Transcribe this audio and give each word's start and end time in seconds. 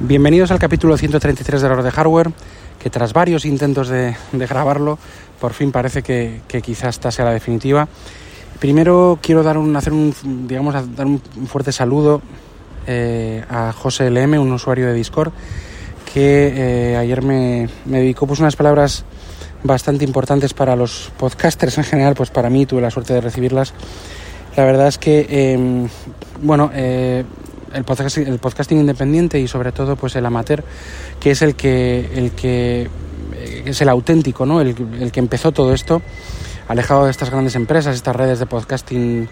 Bienvenidos 0.00 0.52
al 0.52 0.60
capítulo 0.60 0.96
133 0.96 1.60
de 1.60 1.68
la 1.68 1.82
de 1.82 1.90
hardware, 1.90 2.30
que 2.78 2.88
tras 2.88 3.12
varios 3.12 3.44
intentos 3.44 3.88
de, 3.88 4.14
grabarlo, 4.32 4.96
por 5.40 5.54
fin 5.54 5.72
parece 5.72 6.04
que, 6.04 6.40
quizás 6.62 6.94
esta 6.94 7.10
sea 7.10 7.24
la 7.24 7.32
definitiva. 7.32 7.88
Primero 8.60 9.18
quiero 9.20 9.42
dar 9.42 9.58
un, 9.58 9.74
hacer 9.74 9.92
un, 9.92 10.14
digamos, 10.46 10.74
dar 10.94 11.04
un 11.04 11.20
fuerte 11.48 11.72
saludo 11.72 12.22
eh, 12.86 13.44
a 13.50 13.72
José 13.72 14.08
LM, 14.08 14.40
un 14.40 14.52
usuario 14.52 14.86
de 14.86 14.94
Discord, 14.94 15.32
que 16.14 16.92
eh, 16.92 16.96
ayer 16.96 17.22
me, 17.22 17.68
dedicó 17.84 18.28
pues, 18.28 18.38
unas 18.38 18.54
palabras 18.54 19.04
bastante 19.64 20.04
importantes 20.04 20.54
para 20.54 20.76
los 20.76 21.10
podcasters 21.18 21.76
en 21.76 21.84
general, 21.84 22.14
pues 22.14 22.30
para 22.30 22.50
mí 22.50 22.66
tuve 22.66 22.82
la 22.82 22.92
suerte 22.92 23.14
de 23.14 23.20
recibirlas. 23.20 23.74
La 24.56 24.64
verdad 24.64 24.86
es 24.86 24.98
que, 24.98 25.26
em, 25.28 25.88
bueno, 26.40 26.70
el, 27.72 27.84
el 28.26 28.38
podcasting 28.38 28.78
independiente 28.78 29.38
y 29.40 29.48
sobre 29.48 29.72
todo 29.72 29.96
pues 29.96 30.16
el 30.16 30.26
amateur, 30.26 30.64
que 31.20 31.30
es 31.30 31.42
el 31.42 31.54
que, 31.54 32.10
el 32.14 32.32
que 32.32 32.88
eh, 33.34 33.62
es 33.66 33.80
el 33.80 33.88
auténtico, 33.88 34.46
¿no? 34.46 34.60
El, 34.60 34.74
que 34.74 35.20
empezó 35.20 35.52
todo 35.52 35.72
esto, 35.72 36.02
alejado 36.68 37.04
de 37.04 37.10
estas 37.10 37.30
grandes 37.30 37.54
empresas, 37.54 37.96
estas 37.96 38.16
redes 38.16 38.38
de 38.38 38.46
podcasting 38.46 39.28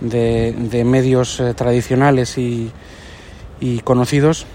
de, 0.00 0.82
medios 0.84 1.40
eh, 1.40 1.54
tradicionales 1.54 2.36
y, 2.38 2.70
y 3.60 3.80
conocidos 3.80 4.46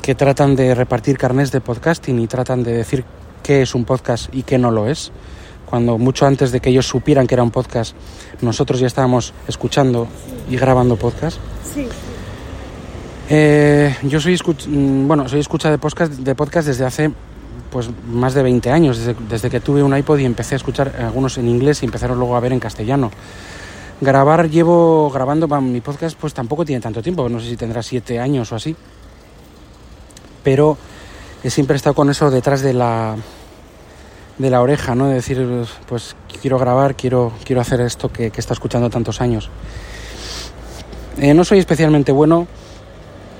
que 0.00 0.14
tratan 0.14 0.54
de 0.54 0.74
repartir 0.74 1.18
carnés 1.18 1.50
de 1.50 1.60
podcasting 1.60 2.20
y 2.20 2.26
tratan 2.26 2.62
de 2.62 2.72
decir 2.72 3.04
qué 3.42 3.62
es 3.62 3.74
un 3.74 3.84
podcast 3.84 4.32
y 4.32 4.44
qué 4.44 4.58
no 4.58 4.70
lo 4.70 4.88
es. 4.88 5.10
Cuando 5.66 5.96
mucho 5.98 6.26
antes 6.26 6.52
de 6.52 6.60
que 6.60 6.70
ellos 6.70 6.86
supieran 6.86 7.26
que 7.26 7.34
era 7.34 7.42
un 7.42 7.50
podcast, 7.50 7.96
nosotros 8.42 8.78
ya 8.78 8.86
estábamos 8.86 9.32
escuchando 9.48 10.06
y 10.50 10.56
grabando 10.56 10.96
podcast. 10.96 11.38
Sí. 11.74 11.88
Eh, 13.34 13.96
yo 14.02 14.20
soy, 14.20 14.38
mm, 14.68 15.08
bueno, 15.08 15.26
soy 15.26 15.40
escucha 15.40 15.70
de 15.70 15.78
podcast, 15.78 16.12
de 16.12 16.34
podcast 16.34 16.68
desde 16.68 16.84
hace 16.84 17.10
pues 17.70 17.88
más 18.06 18.34
de 18.34 18.42
20 18.42 18.70
años, 18.70 19.00
desde, 19.26 19.48
que 19.48 19.58
tuve 19.58 19.82
un 19.82 19.96
iPod 19.96 20.18
y 20.18 20.26
empecé 20.26 20.54
a 20.54 20.56
escuchar 20.56 20.94
algunos 20.98 21.38
en 21.38 21.48
inglés 21.48 21.82
y 21.82 21.86
empezaron 21.86 22.18
luego 22.18 22.36
a 22.36 22.40
ver 22.40 22.52
en 22.52 22.60
castellano. 22.60 23.10
Grabar, 24.02 24.50
llevo 24.50 25.08
grabando, 25.08 25.48
mi 25.62 25.80
podcast 25.80 26.14
pues 26.20 26.34
tampoco 26.34 26.66
tiene 26.66 26.82
tanto 26.82 27.00
tiempo, 27.00 27.26
no 27.30 27.40
sé 27.40 27.48
si 27.48 27.56
tendrá 27.56 27.82
7 27.82 28.20
años 28.20 28.52
o 28.52 28.56
así, 28.56 28.76
pero 30.44 30.76
he 31.42 31.48
siempre 31.48 31.76
estado 31.76 31.94
con 31.94 32.10
eso 32.10 32.30
detrás 32.30 32.60
de 32.60 32.74
la, 32.74 33.16
de 34.36 34.50
la 34.50 34.60
oreja, 34.60 34.94
¿no? 34.94 35.06
De 35.06 35.14
decir, 35.14 35.42
pues 35.88 36.16
quiero 36.42 36.58
grabar, 36.58 36.96
quiero, 36.96 37.32
quiero 37.46 37.62
hacer 37.62 37.80
esto 37.80 38.12
que, 38.12 38.26
estado 38.26 38.52
escuchando 38.52 38.90
tantos 38.90 39.22
años. 39.22 39.48
Eh, 41.16 41.32
no 41.32 41.46
soy 41.46 41.60
especialmente 41.60 42.12
bueno 42.12 42.46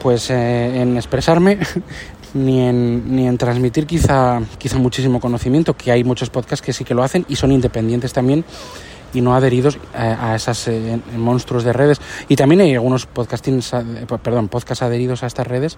pues 0.03 0.31
eh, 0.31 0.81
en 0.81 0.97
expresarme 0.97 1.59
ni 2.35 2.61
en, 2.61 3.15
ni 3.15 3.29
en 3.29 3.39
transmitir 3.39 3.87
quizá, 3.87 4.41
quizá 4.59 4.79
muchísimo 4.79 5.21
conocimiento, 5.21 5.75
que 5.75 5.93
hay 5.93 6.03
muchos 6.05 6.31
podcasts 6.31 6.65
que 6.65 6.73
sí 6.73 6.85
que 6.85 6.95
lo 6.95 7.03
hacen 7.03 7.25
y 7.29 7.37
son 7.37 7.53
independientes 7.53 8.13
también 8.13 8.45
y 9.15 9.21
no 9.21 9.35
adheridos 9.35 9.79
a, 9.95 10.35
esas 10.35 10.69
eh, 10.69 10.99
monstruos 11.17 11.65
de 11.65 11.73
redes. 11.73 12.01
Y 12.29 12.37
también 12.37 12.63
hay 12.63 12.73
algunos 12.75 13.07
podcastings, 13.07 13.73
perdón, 14.23 14.49
podcasts 14.49 14.83
adheridos 14.83 15.23
a 15.23 15.27
estas 15.27 15.47
redes 15.47 15.77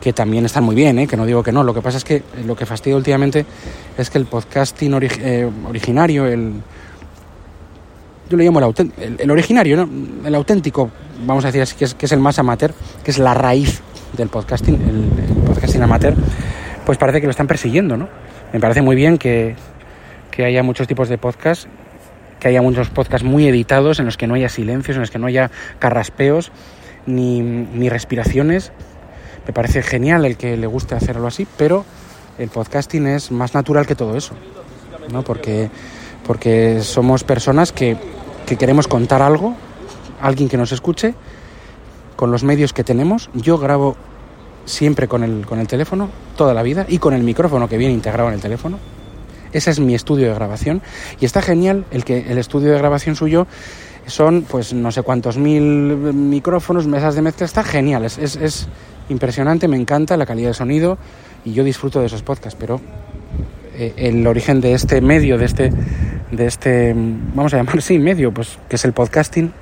que 0.00 0.12
también 0.12 0.44
están 0.44 0.64
muy 0.64 0.74
bien, 0.74 0.98
¿eh? 0.98 1.06
que 1.06 1.16
no 1.16 1.26
digo 1.26 1.42
que 1.42 1.52
no. 1.52 1.62
Lo 1.62 1.74
que 1.74 1.80
pasa 1.80 1.98
es 1.98 2.04
que 2.04 2.22
lo 2.44 2.56
que 2.56 2.66
fastidia 2.66 2.96
últimamente 2.96 3.46
es 3.96 4.10
que 4.10 4.18
el 4.18 4.26
podcasting 4.26 4.94
originario, 4.94 6.26
el, 6.26 6.54
yo 8.32 8.38
le 8.38 8.44
llamo 8.44 8.60
el, 8.98 9.30
originario, 9.30 9.76
¿no? 9.76 10.26
el 10.26 10.34
auténtico, 10.34 10.90
vamos 11.26 11.44
a 11.44 11.48
decir 11.48 11.60
así, 11.60 11.76
que 11.76 11.84
es, 11.84 11.94
que 11.94 12.06
es 12.06 12.12
el 12.12 12.18
más 12.18 12.38
amateur, 12.38 12.72
que 13.04 13.10
es 13.10 13.18
la 13.18 13.34
raíz 13.34 13.82
del 14.16 14.30
podcasting, 14.30 14.74
el, 14.74 15.44
podcasting 15.44 15.82
amateur, 15.82 16.14
pues 16.86 16.96
parece 16.96 17.20
que 17.20 17.26
lo 17.26 17.30
están 17.30 17.46
persiguiendo, 17.46 17.98
¿no? 17.98 18.08
Me 18.54 18.58
parece 18.58 18.80
muy 18.80 18.96
bien 18.96 19.18
que, 19.18 19.54
que 20.30 20.46
haya 20.46 20.62
muchos 20.62 20.88
tipos 20.88 21.10
de 21.10 21.18
podcasts, 21.18 21.68
que 22.40 22.48
haya 22.48 22.62
muchos 22.62 22.88
podcasts 22.88 23.26
muy 23.26 23.46
editados 23.46 23.98
en 23.98 24.06
los 24.06 24.16
que 24.16 24.26
no 24.26 24.34
haya 24.34 24.48
silencios, 24.48 24.96
en 24.96 25.02
los 25.02 25.10
que 25.10 25.18
no 25.18 25.26
haya 25.26 25.50
carraspeos 25.78 26.52
ni, 27.04 27.42
ni 27.42 27.90
respiraciones. 27.90 28.72
Me 29.46 29.52
parece 29.52 29.82
genial 29.82 30.24
el 30.24 30.38
que 30.38 30.56
le 30.56 30.66
guste 30.66 30.94
hacerlo 30.94 31.26
así, 31.26 31.46
pero 31.58 31.84
el 32.38 32.48
podcasting 32.48 33.06
es 33.08 33.30
más 33.30 33.52
natural 33.52 33.86
que 33.86 33.94
todo 33.94 34.16
eso, 34.16 34.34
¿no? 35.12 35.22
Porque, 35.22 35.68
porque 36.26 36.80
somos 36.80 37.24
personas 37.24 37.72
que 37.72 37.98
que 38.46 38.56
queremos 38.56 38.88
contar 38.88 39.22
algo, 39.22 39.54
alguien 40.20 40.48
que 40.48 40.56
nos 40.56 40.72
escuche, 40.72 41.14
con 42.16 42.30
los 42.30 42.44
medios 42.44 42.72
que 42.72 42.84
tenemos. 42.84 43.30
Yo 43.34 43.58
grabo 43.58 43.96
siempre 44.64 45.08
con 45.08 45.24
el, 45.24 45.46
con 45.46 45.58
el 45.58 45.66
teléfono, 45.66 46.08
toda 46.36 46.54
la 46.54 46.62
vida, 46.62 46.86
y 46.88 46.98
con 46.98 47.14
el 47.14 47.22
micrófono 47.22 47.68
que 47.68 47.78
viene 47.78 47.94
integrado 47.94 48.28
en 48.28 48.34
el 48.34 48.40
teléfono. 48.40 48.78
Ese 49.52 49.70
es 49.70 49.80
mi 49.80 49.94
estudio 49.94 50.28
de 50.28 50.34
grabación. 50.34 50.82
Y 51.20 51.24
está 51.24 51.42
genial 51.42 51.84
el 51.90 52.04
que 52.04 52.30
el 52.30 52.38
estudio 52.38 52.72
de 52.72 52.78
grabación 52.78 53.16
suyo 53.16 53.46
son, 54.06 54.42
pues, 54.48 54.72
no 54.72 54.90
sé 54.92 55.02
cuántos 55.02 55.36
mil 55.36 55.62
micrófonos, 55.62 56.86
mesas 56.86 57.14
de 57.14 57.22
mezcla. 57.22 57.44
Está 57.44 57.62
genial, 57.62 58.04
es, 58.04 58.18
es 58.18 58.68
impresionante, 59.08 59.68
me 59.68 59.76
encanta 59.76 60.16
la 60.16 60.26
calidad 60.26 60.48
de 60.48 60.54
sonido 60.54 60.98
y 61.44 61.52
yo 61.52 61.64
disfruto 61.64 62.00
de 62.00 62.06
esos 62.06 62.22
podcasts, 62.22 62.56
pero 62.58 62.80
eh, 63.74 63.94
el 63.96 64.26
origen 64.26 64.60
de 64.60 64.74
este 64.74 65.00
medio, 65.00 65.38
de 65.38 65.44
este, 65.44 65.72
de 66.32 66.46
este, 66.46 66.92
vamos 66.96 67.54
a 67.54 67.58
llamar 67.58 67.78
así, 67.78 67.98
medio, 67.98 68.32
pues 68.32 68.58
que 68.68 68.76
es 68.76 68.84
el 68.84 68.92
podcasting, 68.92 69.52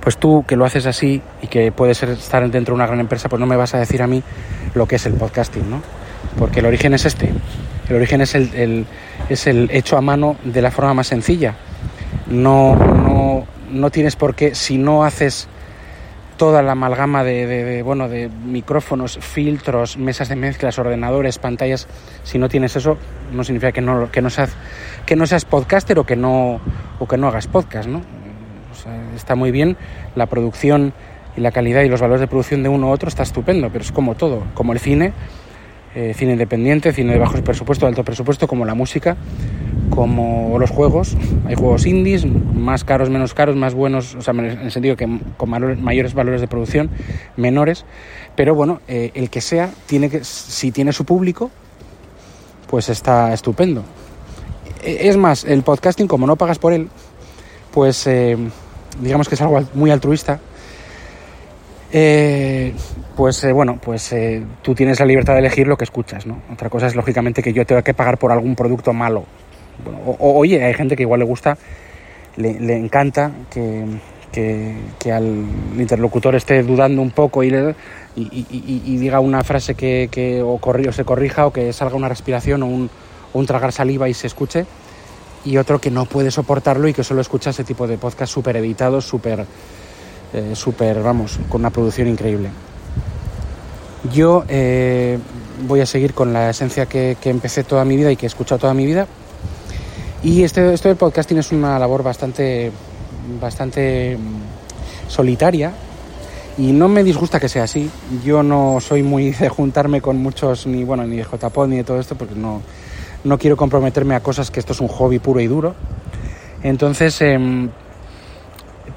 pues 0.00 0.18
tú 0.18 0.44
que 0.46 0.56
lo 0.56 0.64
haces 0.64 0.86
así 0.86 1.22
y 1.40 1.46
que 1.46 1.72
puedes 1.72 2.02
estar 2.02 2.48
dentro 2.50 2.74
de 2.74 2.76
una 2.76 2.86
gran 2.86 3.00
empresa, 3.00 3.28
pues 3.28 3.40
no 3.40 3.46
me 3.46 3.56
vas 3.56 3.74
a 3.74 3.78
decir 3.78 4.02
a 4.02 4.06
mí 4.06 4.22
lo 4.74 4.86
que 4.86 4.96
es 4.96 5.06
el 5.06 5.14
podcasting, 5.14 5.70
¿no? 5.70 5.82
Porque 6.38 6.60
el 6.60 6.66
origen 6.66 6.92
es 6.94 7.06
este, 7.06 7.30
el 7.88 7.96
origen 7.96 8.20
es 8.20 8.34
el, 8.34 8.86
es 9.28 9.46
el 9.46 9.70
hecho 9.72 9.96
a 9.96 10.00
mano 10.00 10.36
de 10.44 10.60
la 10.60 10.70
forma 10.70 10.92
más 10.92 11.06
sencilla. 11.06 11.54
No, 12.26 12.74
no, 12.74 13.46
no 13.70 13.90
tienes 13.90 14.16
por 14.16 14.34
qué, 14.34 14.54
si 14.54 14.76
no 14.76 15.04
haces 15.04 15.48
toda 16.36 16.62
la 16.62 16.72
amalgama 16.72 17.24
de, 17.24 17.82
bueno, 17.82 18.08
de 18.08 18.28
micrófonos, 18.28 19.18
filtros, 19.18 19.96
mesas 19.96 20.28
de 20.28 20.36
mezclas, 20.36 20.78
ordenadores, 20.78 21.38
pantallas. 21.38 21.88
Si 22.22 22.38
no 22.38 22.48
tienes 22.48 22.76
eso, 22.76 22.98
no 23.32 23.44
significa 23.44 23.72
que 23.72 23.80
no, 23.80 24.10
que 24.10 24.22
no, 24.22 24.30
seas, 24.30 24.50
que 25.04 25.16
no 25.16 25.26
seas 25.26 25.44
podcaster 25.44 25.98
o 25.98 26.04
que 26.04 26.16
no, 26.16 26.60
o 26.98 27.08
que 27.08 27.16
no 27.16 27.28
hagas 27.28 27.46
podcast, 27.46 27.88
¿no? 27.88 28.02
está 29.16 29.34
muy 29.34 29.50
bien 29.50 29.76
la 30.14 30.26
producción 30.26 30.92
y 31.36 31.40
la 31.40 31.50
calidad 31.50 31.82
y 31.82 31.88
los 31.88 32.00
valores 32.00 32.20
de 32.20 32.28
producción 32.28 32.62
de 32.62 32.68
uno 32.68 32.88
u 32.88 32.90
otro 32.90 33.08
está 33.08 33.22
estupendo, 33.22 33.70
pero 33.70 33.82
es 33.82 33.90
como 33.90 34.14
todo, 34.14 34.44
como 34.54 34.72
el 34.72 34.78
cine, 34.78 35.12
eh, 35.94 36.12
cine 36.14 36.32
independiente, 36.32 36.92
cine 36.92 37.14
de 37.14 37.18
bajo 37.18 37.42
presupuesto, 37.42 37.86
de 37.86 37.90
alto 37.90 38.04
presupuesto, 38.04 38.46
como 38.46 38.64
la 38.64 38.74
música 38.74 39.16
como 39.90 40.58
los 40.58 40.70
juegos. 40.70 41.16
Hay 41.46 41.54
juegos 41.54 41.86
indies, 41.86 42.26
más 42.26 42.84
caros, 42.84 43.10
menos 43.10 43.34
caros, 43.34 43.56
más 43.56 43.74
buenos, 43.74 44.14
o 44.14 44.20
sea, 44.20 44.32
en 44.34 44.44
el 44.44 44.70
sentido 44.70 44.96
que 44.96 45.08
con 45.36 45.50
mayores 45.50 46.14
valores 46.14 46.40
de 46.40 46.48
producción, 46.48 46.90
menores. 47.36 47.84
Pero 48.34 48.54
bueno, 48.54 48.80
eh, 48.88 49.10
el 49.14 49.30
que 49.30 49.40
sea, 49.40 49.70
tiene 49.86 50.10
que, 50.10 50.24
si 50.24 50.70
tiene 50.72 50.92
su 50.92 51.04
público, 51.04 51.50
pues 52.68 52.88
está 52.88 53.32
estupendo. 53.32 53.84
E, 54.82 55.08
es 55.08 55.16
más, 55.16 55.44
el 55.44 55.62
podcasting, 55.62 56.06
como 56.06 56.26
no 56.26 56.36
pagas 56.36 56.58
por 56.58 56.72
él, 56.72 56.88
pues 57.72 58.06
eh, 58.06 58.36
digamos 59.00 59.28
que 59.28 59.34
es 59.34 59.40
algo 59.40 59.60
muy 59.74 59.90
altruista. 59.90 60.40
Eh, 61.92 62.74
pues 63.16 63.50
bueno, 63.54 63.78
pues 63.82 64.14
tú 64.60 64.74
tienes 64.74 65.00
la 65.00 65.06
libertad 65.06 65.32
de 65.32 65.38
elegir 65.38 65.66
lo 65.66 65.78
que 65.78 65.84
escuchas, 65.84 66.26
¿no? 66.26 66.42
Otra 66.52 66.68
cosa 66.68 66.88
es 66.88 66.94
lógicamente 66.94 67.42
que 67.42 67.54
yo 67.54 67.64
tenga 67.64 67.80
que 67.80 67.94
pagar 67.94 68.18
por 68.18 68.32
algún 68.32 68.54
producto 68.54 68.92
malo 68.92 69.24
o, 70.06 70.38
oye, 70.38 70.64
hay 70.64 70.74
gente 70.74 70.96
que 70.96 71.02
igual 71.02 71.20
le 71.20 71.26
gusta, 71.26 71.56
le, 72.36 72.76
encanta 72.76 73.32
que, 73.50 73.84
que, 74.32 75.12
al 75.12 75.46
interlocutor 75.78 76.34
esté 76.34 76.62
dudando 76.62 77.00
un 77.02 77.10
poco 77.10 77.42
y, 77.42 77.48
y, 78.16 78.96
diga 78.98 79.20
una 79.20 79.42
frase 79.44 79.74
que, 79.74 80.08
que 80.10 80.42
o, 80.42 80.60
se 80.92 81.04
corrija 81.04 81.46
o 81.46 81.52
que 81.52 81.72
salga 81.72 81.96
una 81.96 82.08
respiración 82.08 82.62
o 82.62 82.66
un, 82.66 82.90
un 83.32 83.46
tragar 83.46 83.72
saliva 83.72 84.08
y 84.08 84.14
se 84.14 84.26
escuche 84.26 84.66
y 85.46 85.56
otro 85.58 85.80
que 85.80 85.90
no 85.90 86.06
puede 86.06 86.30
soportarlo 86.30 86.88
y 86.88 86.92
que 86.92 87.04
solo 87.04 87.20
escucha 87.20 87.50
ese 87.50 87.64
tipo 87.64 87.86
de 87.86 87.98
podcast 87.98 88.32
súper 88.32 88.56
editados, 88.56 89.06
súper, 89.06 89.46
eh, 90.32 90.52
super, 90.54 91.00
vamos, 91.02 91.38
con 91.48 91.60
una 91.60 91.70
producción 91.70 92.08
increíble. 92.08 92.50
Yo 94.12 94.44
eh, 94.48 95.18
voy 95.66 95.80
a 95.80 95.86
seguir 95.86 96.14
con 96.14 96.32
la 96.32 96.50
esencia 96.50 96.86
que, 96.86 97.16
que, 97.20 97.30
empecé 97.30 97.64
toda 97.64 97.84
mi 97.84 97.96
vida 97.96 98.10
y 98.10 98.16
que 98.16 98.26
he 98.26 98.28
escuchado 98.28 98.58
toda 98.58 98.74
mi 98.74 98.86
vida, 98.86 99.06
y 100.26 100.42
este, 100.42 100.74
esto 100.74 100.88
del 100.88 100.96
podcasting 100.96 101.38
es 101.38 101.52
una 101.52 101.78
labor 101.78 102.02
bastante, 102.02 102.72
bastante 103.40 104.18
mm, 104.18 105.08
solitaria 105.08 105.70
y 106.58 106.72
no 106.72 106.88
me 106.88 107.04
disgusta 107.04 107.38
que 107.38 107.48
sea 107.48 107.62
así. 107.62 107.88
Yo 108.24 108.42
no 108.42 108.78
soy 108.80 109.04
muy 109.04 109.30
de 109.40 109.48
juntarme 109.48 110.00
con 110.00 110.16
muchos, 110.16 110.66
ni 110.66 110.82
bueno, 110.82 111.06
ni 111.06 111.18
de 111.18 111.22
JPod 111.22 111.68
ni 111.68 111.76
de 111.76 111.84
todo 111.84 112.00
esto, 112.00 112.16
porque 112.16 112.34
no, 112.34 112.60
no 113.22 113.38
quiero 113.38 113.56
comprometerme 113.56 114.16
a 114.16 114.20
cosas 114.20 114.50
que 114.50 114.58
esto 114.58 114.72
es 114.72 114.80
un 114.80 114.88
hobby 114.88 115.20
puro 115.20 115.38
y 115.38 115.46
duro. 115.46 115.76
Entonces, 116.62 117.20
em, 117.20 117.70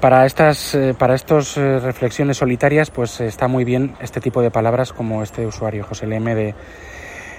Para 0.00 0.26
estas 0.26 0.74
eh, 0.74 0.94
para 0.98 1.14
estos 1.14 1.56
eh, 1.56 1.78
reflexiones 1.78 2.38
solitarias, 2.38 2.90
pues 2.90 3.20
está 3.20 3.46
muy 3.46 3.64
bien 3.64 3.94
este 4.00 4.20
tipo 4.20 4.42
de 4.42 4.50
palabras 4.50 4.92
como 4.92 5.22
este 5.22 5.46
usuario, 5.46 5.84
José 5.84 6.06
LM 6.06 6.34
de, 6.34 6.54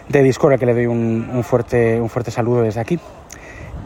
de 0.07 0.23
Discord, 0.23 0.53
a 0.53 0.57
que 0.57 0.65
le 0.65 0.73
doy 0.75 0.85
un, 0.85 1.43
fuerte, 1.43 1.99
un 1.99 2.07
fuerte 2.07 2.31
saludo 2.31 2.61
desde 2.61 2.79
aquí. 2.79 2.99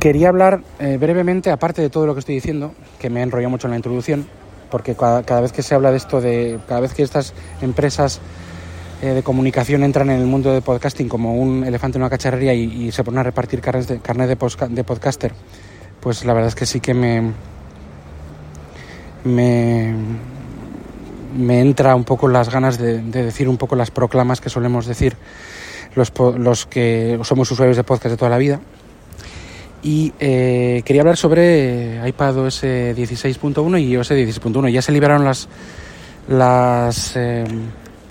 Quería 0.06 0.30
hablar 0.30 0.62
eh, 0.78 0.98
brevemente, 1.00 1.50
aparte 1.50 1.81
de 1.81 1.90
todo 1.90 2.06
lo 2.06 2.13
que 2.13 2.19
estoy 2.19 2.36
diciendo, 2.36 2.75
que 3.00 3.10
me 3.10 3.22
he 3.22 3.24
enrollado 3.24 3.50
mucho 3.50 3.66
en 3.66 3.72
la 3.72 3.78
introducción, 3.78 4.28
porque 4.69 4.94
cada, 4.94 5.42
vez 5.42 5.52
que 5.52 5.63
se 5.63 5.74
habla 5.74 5.90
de 5.90 5.98
esto, 5.98 6.22
de 6.22 6.60
cada 6.68 6.80
vez 6.80 6.94
que 6.94 7.02
estas 7.02 7.34
empresas 7.60 8.22
de 9.02 9.24
comunicación 9.24 9.84
entran 9.84 10.12
en 10.12 10.19
el 10.19 10.28
mundo 10.28 10.52
de 10.52 10.62
podcasting 10.62 11.10
como 11.10 11.34
un 11.34 11.63
elefante 11.63 11.98
en 11.98 12.04
una 12.04 12.12
cacharrería 12.12 12.54
y, 12.54 12.92
se 12.92 13.04
ponen 13.04 13.18
a 13.18 13.24
repartir 13.24 13.62
carnes 13.62 13.88
de, 13.88 13.98
carnet 13.98 14.28
de, 14.30 14.68
de 14.75 14.84
podcaster, 14.84 15.34
pues 16.02 16.24
la 16.24 16.34
verdad 16.34 16.50
es 16.50 16.56
que 16.56 16.68
sí 16.68 16.80
que 16.80 16.94
me, 16.94 17.31
me, 19.24 19.92
me 21.36 21.62
entra 21.62 21.96
un 21.96 22.04
poco 22.04 22.28
las 22.28 22.51
ganas 22.51 22.78
de, 22.78 23.01
decir 23.01 23.50
un 23.50 23.58
poco 23.58 23.75
las 23.75 23.90
proclamas 23.90 24.40
que 24.40 24.51
solemos 24.51 24.86
decir 24.86 25.18
los, 25.96 26.13
los 26.38 26.68
que 26.68 27.19
somos 27.24 27.50
usuarios 27.50 27.75
de 27.75 27.84
podcast 27.84 28.12
de 28.12 28.18
toda 28.18 28.30
la 28.30 28.38
vida. 28.38 28.60
Y 29.86 30.14
eh, 30.20 30.82
quería 30.84 31.04
hablar 31.04 31.16
sobre 31.16 32.02
iPadOS 32.08 32.64
16.1 32.64 33.80
y 33.80 33.92
iOS 33.92 34.12
16.1. 34.14 34.72
Ya 34.72 34.82
se 34.82 34.92
liberaron 34.92 35.24
las, 35.24 35.48
las 36.28 37.16
eh, 37.16 37.44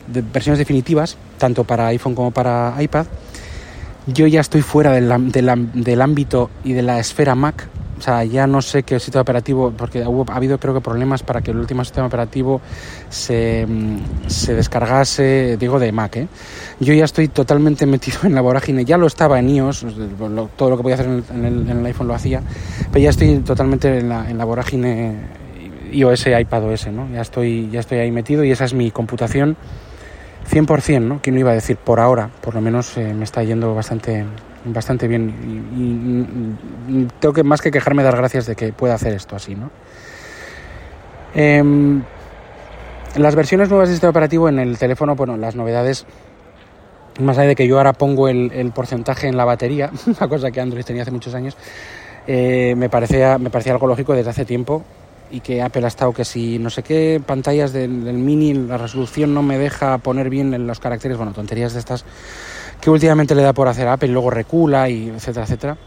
versiones 0.06 0.60
definitivas, 0.60 1.16
tanto 1.36 1.64
para 1.64 1.88
iPhone 1.88 2.14
como 2.14 2.30
para 2.30 2.80
iPad. 2.80 3.06
Yo 4.06 4.28
ya 4.28 4.40
estoy 4.40 4.62
fuera 4.62 4.92
del 4.92 6.00
ámbito 6.00 6.48
y 6.62 6.74
de 6.74 6.82
la 6.82 7.00
esfera 7.00 7.34
Mac, 7.34 7.68
o 7.98 8.02
sea, 8.02 8.24
ya 8.24 8.46
no 8.46 8.60
sé 8.62 8.82
qué 8.82 8.98
sistema 8.98 9.22
operativo, 9.22 9.72
porque 9.76 10.02
ha 10.02 10.36
habido 10.36 10.58
creo 10.58 10.74
que 10.74 10.80
problemas 10.80 11.22
para 11.22 11.40
que 11.40 11.50
el 11.50 11.58
último 11.58 11.84
sistema 11.84 12.06
operativo 12.06 12.60
se, 13.08 13.66
mm, 13.66 14.28
se 14.28 14.54
descargase, 14.54 15.56
digo 15.58 15.78
de 15.78 15.92
Mac, 15.92 16.16
¿eh? 16.16 16.28
Yo 16.80 16.92
ya 16.94 17.04
estoy 17.04 17.28
totalmente 17.28 17.86
metido 17.94 18.18
en 18.24 18.34
la 18.34 18.40
vorágine, 18.40 18.84
ya 18.84 18.98
lo 18.98 19.06
estaba 19.06 19.38
en 19.38 19.48
iOS, 19.50 19.86
todo 20.56 20.70
lo 20.70 20.76
que 20.76 20.82
podía 20.82 20.96
hacer 20.96 21.06
en 21.06 21.68
el, 21.68 21.86
iPhone 21.86 22.08
lo 22.08 22.14
hacía, 22.14 22.42
pero 22.90 23.02
ya 23.02 23.10
estoy 23.10 23.38
totalmente 23.38 23.98
en 23.98 24.08
la, 24.08 24.28
en 24.28 24.38
la 24.38 24.44
vorágine 24.44 25.44
iOS, 25.92 26.26
iPadOS, 26.26 26.88
¿no? 26.88 27.08
Ya 27.12 27.20
estoy, 27.20 27.70
ya 27.70 27.80
estoy 27.80 27.98
ahí 27.98 28.10
metido 28.10 28.44
y 28.44 28.50
esa 28.50 28.64
es 28.64 28.74
mi 28.74 28.90
computación 28.90 29.56
100%, 30.50 31.00
¿no? 31.02 31.20
¿Quién 31.22 31.34
no 31.34 31.40
iba 31.40 31.52
a 31.52 31.54
decir? 31.54 31.76
Por 31.76 32.00
ahora, 32.00 32.30
por 32.40 32.54
lo 32.54 32.60
menos 32.60 32.96
eh, 32.96 33.14
me 33.14 33.24
está 33.24 33.42
yendo 33.42 33.74
bastante 33.74 34.24
bastante 34.64 35.08
bien 35.08 35.34
y, 36.88 37.06
tengo 37.20 37.34
que 37.34 37.42
más 37.42 37.60
que 37.60 37.70
quejarme 37.70 38.02
dar 38.02 38.16
gracias 38.16 38.46
de 38.46 38.56
que 38.56 38.72
pueda 38.72 38.94
hacer 38.94 39.14
esto 39.14 39.36
así, 39.36 39.54
¿no? 39.54 39.70
Em, 41.34 42.02
las 43.16 43.34
versiones 43.34 43.68
nuevas 43.68 43.88
de 43.88 43.96
este 43.96 44.06
operativo 44.06 44.48
en 44.48 44.58
el 44.58 44.78
teléfono, 44.78 45.14
bueno, 45.14 45.36
las 45.36 45.56
novedades, 45.56 46.06
más 47.20 47.38
allá 47.38 47.48
de 47.48 47.56
que 47.56 47.66
yo 47.66 47.78
ahora 47.78 47.92
pongo 47.92 48.28
el, 48.28 48.72
porcentaje 48.74 49.28
en 49.28 49.36
la 49.36 49.44
batería, 49.44 49.90
una 50.06 50.28
cosa 50.28 50.50
que 50.50 50.60
Android 50.60 50.84
tenía 50.84 51.02
hace 51.02 51.10
muchos 51.10 51.34
años, 51.34 51.56
eh, 52.26 52.74
me, 52.76 52.88
parecía, 52.88 53.38
me 53.38 53.50
parecía 53.50 53.72
algo 53.72 53.86
lógico 53.86 54.14
desde 54.14 54.30
hace 54.30 54.44
tiempo 54.44 54.82
y 55.30 55.40
que 55.40 55.62
Apple 55.62 55.84
ha 55.84 55.88
estado 55.88 56.12
que 56.12 56.24
si 56.24 56.58
no 56.58 56.70
sé 56.70 56.82
qué 56.82 57.20
pantallas 57.24 57.72
del, 57.72 58.04
del, 58.04 58.16
mini, 58.16 58.54
la 58.54 58.78
resolución 58.78 59.34
no 59.34 59.42
me 59.42 59.58
deja 59.58 59.98
poner 59.98 60.30
bien 60.30 60.66
los 60.66 60.80
caracteres, 60.80 61.16
bueno, 61.16 61.32
tonterías 61.32 61.72
de 61.72 61.80
estas 61.80 62.04
que 62.84 62.90
últimamente 62.90 63.34
le 63.34 63.40
da 63.40 63.54
por 63.54 63.66
hacer 63.66 63.88
Apple 63.88 64.10
y 64.10 64.12
luego 64.12 64.28
recula 64.28 64.90
y 64.90 65.08
etcétera, 65.08 65.46
etcétera. 65.46 65.78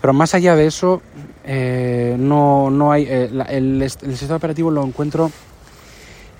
Pero 0.00 0.12
más 0.12 0.34
allá 0.34 0.56
de 0.56 0.66
eso, 0.66 1.00
eh, 1.44 2.16
no, 2.18 2.70
no 2.70 2.90
hay. 2.90 3.06
Eh, 3.08 3.30
el, 3.50 3.88
sistema 3.88 4.34
operativo 4.34 4.68
lo 4.68 4.84
encuentro 4.84 5.30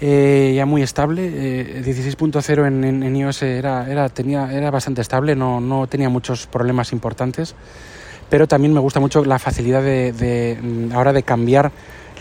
eh, 0.01 0.53
ya 0.57 0.67
muy 0.67 0.83
estable. 0.83 1.85
16.0 1.85 2.67
en, 2.67 3.05
en, 3.05 3.17
iOS 3.17 3.43
era, 3.43 3.89
era, 3.89 4.09
tenía, 4.09 4.53
era 4.53 4.73
bastante 4.73 5.01
estable, 5.01 5.37
no, 5.37 5.61
no 5.61 5.87
tenía 5.87 6.09
muchos 6.09 6.49
problemas 6.49 6.91
importantes. 6.93 7.55
Pero 8.29 8.49
también 8.49 8.75
me 8.75 8.81
gusta 8.81 8.99
mucho 8.99 9.25
la 9.25 9.39
facilidad 9.39 9.81
de, 9.81 10.91
ahora 10.93 11.12
de 11.12 11.23
cambiar 11.23 11.71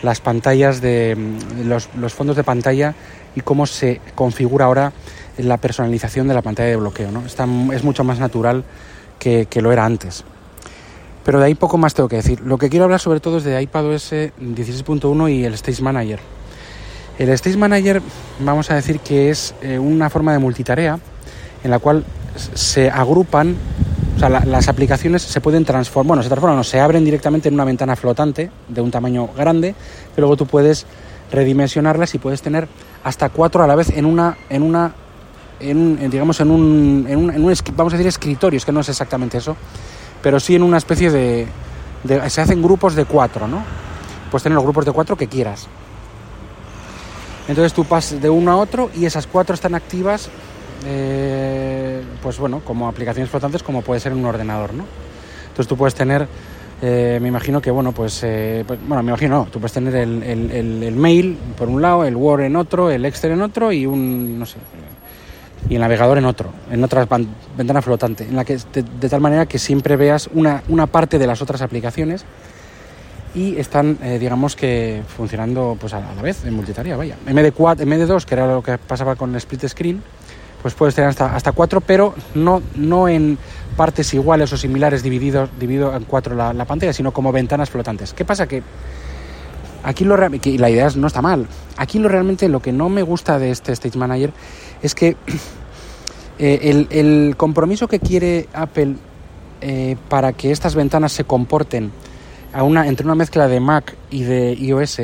las 0.03 0.21
pantallas 0.21 0.81
de 0.81 1.15
mm, 1.15 1.67
los, 1.67 1.89
los 1.95 2.13
fondos 2.13 2.35
de 2.35 2.43
pantalla 2.43 2.95
y 3.35 3.41
cómo 3.41 3.65
se 3.65 4.01
configura 4.15 4.65
ahora 4.65 4.93
la 5.37 5.57
personalización 5.57 6.27
de 6.27 6.33
la 6.33 6.41
pantalla 6.41 6.69
de 6.69 6.75
bloqueo. 6.75 7.11
¿no? 7.11 7.25
Está, 7.25 7.47
es 7.73 7.83
mucho 7.83 8.03
más 8.03 8.19
natural 8.19 8.63
que, 9.19 9.47
lo 9.55 9.71
era 9.71 9.85
antes. 9.85 10.23
Pero 11.23 11.39
de 11.39 11.45
ahí 11.45 11.55
poco 11.55 11.77
más 11.77 11.93
tengo 11.93 12.09
que 12.09 12.17
decir. 12.17 12.39
Lo 12.41 12.57
que 12.57 12.69
quiero 12.69 12.85
hablar 12.85 12.99
sobre 12.99 13.19
todo 13.19 13.37
es 13.37 13.43
de 13.43 13.61
iPadOS 13.61 14.13
16.1 14.13 15.31
y 15.31 15.45
el 15.45 15.53
Stage 15.55 15.81
Manager. 15.81 16.19
El 17.17 17.29
Stage 17.29 17.57
Manager 17.57 18.01
vamos 18.39 18.71
a 18.71 18.75
decir 18.75 18.99
que 18.99 19.29
es 19.29 19.53
eh, 19.61 19.77
una 19.77 20.09
forma 20.09 20.31
de 20.31 20.39
multitarea 20.39 20.99
en 21.63 21.71
la 21.71 21.79
cual 21.79 22.05
se 22.35 22.89
agrupan, 22.89 23.57
o 24.19 24.27
sea, 24.27 24.27
las 24.27 24.67
aplicaciones 24.67 25.21
se 25.21 25.39
pueden 25.39 25.63
transformar, 25.63 26.07
bueno, 26.07 26.23
se 26.23 26.27
transforman, 26.27 26.61
se 26.65 26.77
abren 26.77 27.05
directamente 27.05 27.47
en 27.47 27.53
una 27.53 27.63
ventana 27.63 27.95
flotante 27.95 28.51
de 28.67 28.81
un 28.81 28.91
tamaño 28.91 29.29
grande, 29.33 29.73
pero 30.13 30.27
luego 30.27 30.35
tú 30.35 30.45
puedes 30.45 30.85
redimensionarlas 31.31 32.13
y 32.15 32.17
puedes 32.17 32.41
tener 32.41 32.67
hasta 33.05 33.29
cuatro 33.29 33.63
a 33.63 33.67
la 33.67 33.75
vez 33.75 33.91
en 33.91 34.05
una, 34.05 34.35
en 34.49 34.63
una 34.63 34.91
en, 35.61 36.09
digamos, 36.09 36.41
en 36.41 36.51
un, 36.51 37.05
en 37.07 37.17
un, 37.17 37.53
vamos 37.77 37.93
a 37.93 37.95
decir, 37.95 38.07
escritorios, 38.07 38.65
que 38.65 38.73
no 38.73 38.81
es 38.81 38.89
exactamente 38.89 39.37
eso, 39.37 39.55
pero 40.21 40.37
sí 40.41 40.53
en 40.53 40.63
una 40.63 40.79
especie 40.79 41.11
de, 41.11 41.47
se 42.27 42.41
hacen 42.41 42.61
grupos 42.61 42.95
de 42.95 43.05
cuatro, 43.05 43.47
¿no? 43.47 43.63
Puedes 44.29 44.43
tener 44.43 44.55
los 44.55 44.65
grupos 44.65 44.83
de 44.83 44.91
cuatro 44.91 45.15
que 45.15 45.27
quieras. 45.27 45.67
Entonces 47.47 47.71
tú 47.71 47.85
pasas 47.85 48.21
de 48.21 48.29
uno 48.29 48.51
a 48.51 48.57
otro 48.57 48.89
y 48.93 49.05
esas 49.05 49.27
cuatro 49.27 49.55
están 49.55 49.75
activas, 49.75 50.29
eh, 50.85 52.01
pues 52.21 52.39
bueno, 52.39 52.61
como 52.63 52.87
aplicaciones 52.87 53.29
flotantes, 53.29 53.63
como 53.63 53.81
puede 53.81 53.99
ser 53.99 54.13
un 54.13 54.25
ordenador, 54.25 54.73
¿no? 54.73 54.85
Entonces 55.43 55.67
tú 55.67 55.75
puedes 55.75 55.93
tener, 55.93 56.27
eh, 56.81 57.19
me 57.21 57.27
imagino 57.27 57.61
que, 57.61 57.71
bueno, 57.71 57.91
pues, 57.91 58.21
eh, 58.23 58.63
pues, 58.65 58.79
bueno, 58.87 59.03
me 59.03 59.09
imagino, 59.09 59.39
no, 59.39 59.45
tú 59.45 59.59
puedes 59.59 59.73
tener 59.73 59.95
el, 59.95 60.95
mail 60.95 61.37
por 61.57 61.67
un 61.67 61.81
lado, 61.81 62.05
el 62.05 62.15
Word 62.15 62.41
en 62.41 62.55
otro, 62.55 62.89
el 62.89 63.05
Excel 63.05 63.31
en 63.31 63.41
otro 63.41 63.71
y 63.71 63.85
un, 63.85 64.39
no 64.39 64.45
sé, 64.45 64.57
y 65.69 65.75
el 65.75 65.81
navegador 65.81 66.17
en 66.17 66.25
otro, 66.25 66.51
en 66.71 66.83
otra 66.83 67.05
ventana 67.57 67.81
flotante, 67.81 68.23
en 68.23 68.35
la 68.35 68.45
que 68.45 68.57
de, 68.73 69.09
tal 69.09 69.19
manera 69.19 69.45
que 69.45 69.59
siempre 69.59 69.97
veas 69.97 70.29
una, 70.33 70.63
una, 70.69 70.87
parte 70.87 71.19
de 71.19 71.27
las 71.27 71.41
otras 71.41 71.61
aplicaciones 71.61 72.23
y 73.35 73.57
están, 73.57 73.99
digamos 74.19 74.55
que 74.55 75.03
funcionando 75.05 75.77
pues 75.79 75.93
a 75.93 75.99
la 75.99 76.21
vez 76.21 76.45
en 76.45 76.53
multitarea, 76.53 76.95
vaya. 76.95 77.17
En 77.27 77.35
vez 77.35 77.53
de 77.53 77.83
en 77.83 77.89
vez 77.89 77.99
de 77.99 78.05
dos, 78.05 78.25
que 78.25 78.33
era 78.35 78.47
lo 78.47 78.63
que 78.63 78.77
pasaba 78.77 79.15
con 79.17 79.31
el 79.31 79.35
split 79.35 79.67
screen, 79.67 80.01
pues 80.61 80.73
puedes 80.73 80.95
tener 80.95 81.09
hasta, 81.09 81.35
hasta 81.35 81.51
cuatro, 81.51 81.81
pero 81.81 82.13
no, 82.35 82.61
no 82.75 83.07
en 83.07 83.37
partes 83.77 84.13
iguales 84.13 84.51
o 84.51 84.57
similares 84.57 85.03
divididos 85.03 85.49
dividido 85.59 85.95
en 85.95 86.03
cuatro 86.03 86.35
la, 86.35 86.53
la 86.53 86.65
pantalla, 86.65 86.93
sino 86.93 87.11
como 87.11 87.31
ventanas 87.31 87.69
flotantes. 87.69 88.13
¿Qué 88.13 88.25
pasa? 88.25 88.47
Que 88.47 88.61
aquí 89.83 90.05
lo 90.05 90.17
la 90.17 90.69
idea 90.69 90.89
no 90.95 91.07
está 91.07 91.21
mal. 91.21 91.47
Aquí 91.77 91.99
lo 91.99 92.09
realmente 92.09 92.49
lo 92.49 92.61
que 92.61 92.71
no 92.71 92.89
me 92.89 93.03
gusta 93.03 93.39
de 93.39 93.51
este 93.51 93.71
Stage 93.71 93.97
Manager 93.97 94.31
es 94.81 94.95
que 94.95 95.15
eh, 96.39 96.85
el, 96.89 97.35
compromiso 97.37 97.87
que 97.87 97.99
quiere 97.99 98.47
Apple 98.53 98.95
eh, 99.61 99.95
para 100.09 100.33
que 100.33 100.51
estas 100.51 100.75
ventanas 100.75 101.13
se 101.13 101.23
comporten 101.23 101.91
a 102.53 102.63
una, 102.63 102.87
entre 102.87 103.05
una 103.05 103.15
mezcla 103.15 103.47
de 103.47 103.59
Mac 103.59 103.95
y 104.09 104.23
de 104.23 104.53
iOS 104.53 105.01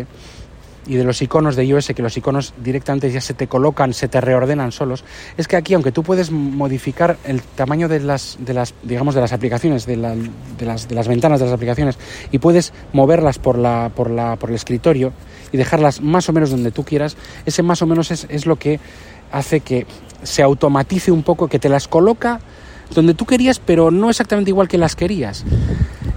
y 0.87 0.95
de 0.95 1.03
los 1.03 1.21
iconos 1.21 1.55
de 1.55 1.65
iOS, 1.65 1.93
que 1.95 2.01
los 2.01 2.15
iconos 2.17 2.53
directamente 2.63 3.11
ya 3.11 3.21
se 3.21 3.33
te 3.33 3.47
colocan, 3.47 3.93
se 3.93 4.07
te 4.07 4.21
reordenan 4.21 4.71
solos, 4.71 5.03
es 5.37 5.47
que 5.47 5.55
aquí, 5.55 5.73
aunque 5.73 5.91
tú 5.91 6.03
puedes 6.03 6.31
modificar 6.31 7.17
el 7.25 7.41
tamaño 7.41 7.87
de 7.87 7.99
las, 7.99 8.37
de 8.39 8.53
las 8.53 8.73
digamos, 8.83 9.15
de 9.15 9.21
las 9.21 9.33
aplicaciones, 9.33 9.85
de, 9.85 9.97
de, 9.97 10.65
las, 10.65 10.87
de 10.87 10.95
las 10.95 11.07
ventanas 11.07 11.39
de 11.39 11.45
las 11.45 11.53
aplicaciones, 11.53 11.97
y 12.31 12.39
puedes 12.39 12.73
moverlas 12.93 13.39
por, 13.39 13.57
la, 13.57 13.91
por, 13.95 14.09
la, 14.09 14.35
por 14.35 14.49
el 14.49 14.55
escritorio 14.55 15.13
y 15.51 15.57
dejarlas 15.57 16.01
más 16.01 16.29
o 16.29 16.33
menos 16.33 16.51
donde 16.51 16.71
tú 16.71 16.83
quieras, 16.83 17.17
ese 17.45 17.63
más 17.63 17.81
o 17.81 17.87
menos 17.87 18.11
es, 18.11 18.27
es 18.29 18.45
lo 18.45 18.57
que 18.57 18.79
hace 19.31 19.59
que 19.61 19.85
se 20.23 20.43
automatice 20.43 21.11
un 21.11 21.23
poco, 21.23 21.47
que 21.47 21.59
te 21.59 21.69
las 21.69 21.87
coloca 21.87 22.39
donde 22.93 23.13
tú 23.13 23.25
querías, 23.25 23.59
pero 23.59 23.91
no 23.91 24.09
exactamente 24.09 24.51
igual 24.51 24.67
que 24.67 24.77
las 24.77 24.95
querías. 24.95 25.43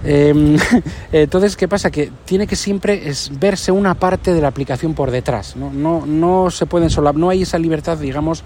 Em, 0.03 0.57
entonces, 1.11 1.55
¿qué 1.55 1.67
pasa? 1.67 1.91
Que 1.91 2.11
tiene 2.25 2.47
que 2.47 2.55
siempre 2.55 3.09
es 3.09 3.31
verse 3.39 3.71
una 3.71 3.95
parte 3.95 4.33
de 4.33 4.41
la 4.41 4.47
aplicación 4.47 4.93
por 4.93 5.11
detrás. 5.11 5.55
No, 5.55 5.71
no, 5.71 6.05
no 6.05 6.51
se 6.51 6.65
pueden 6.65 6.89
solapar, 6.89 7.19
no 7.19 7.29
hay 7.29 7.43
esa 7.43 7.57
libertad, 7.57 7.97
digamos, 7.97 8.43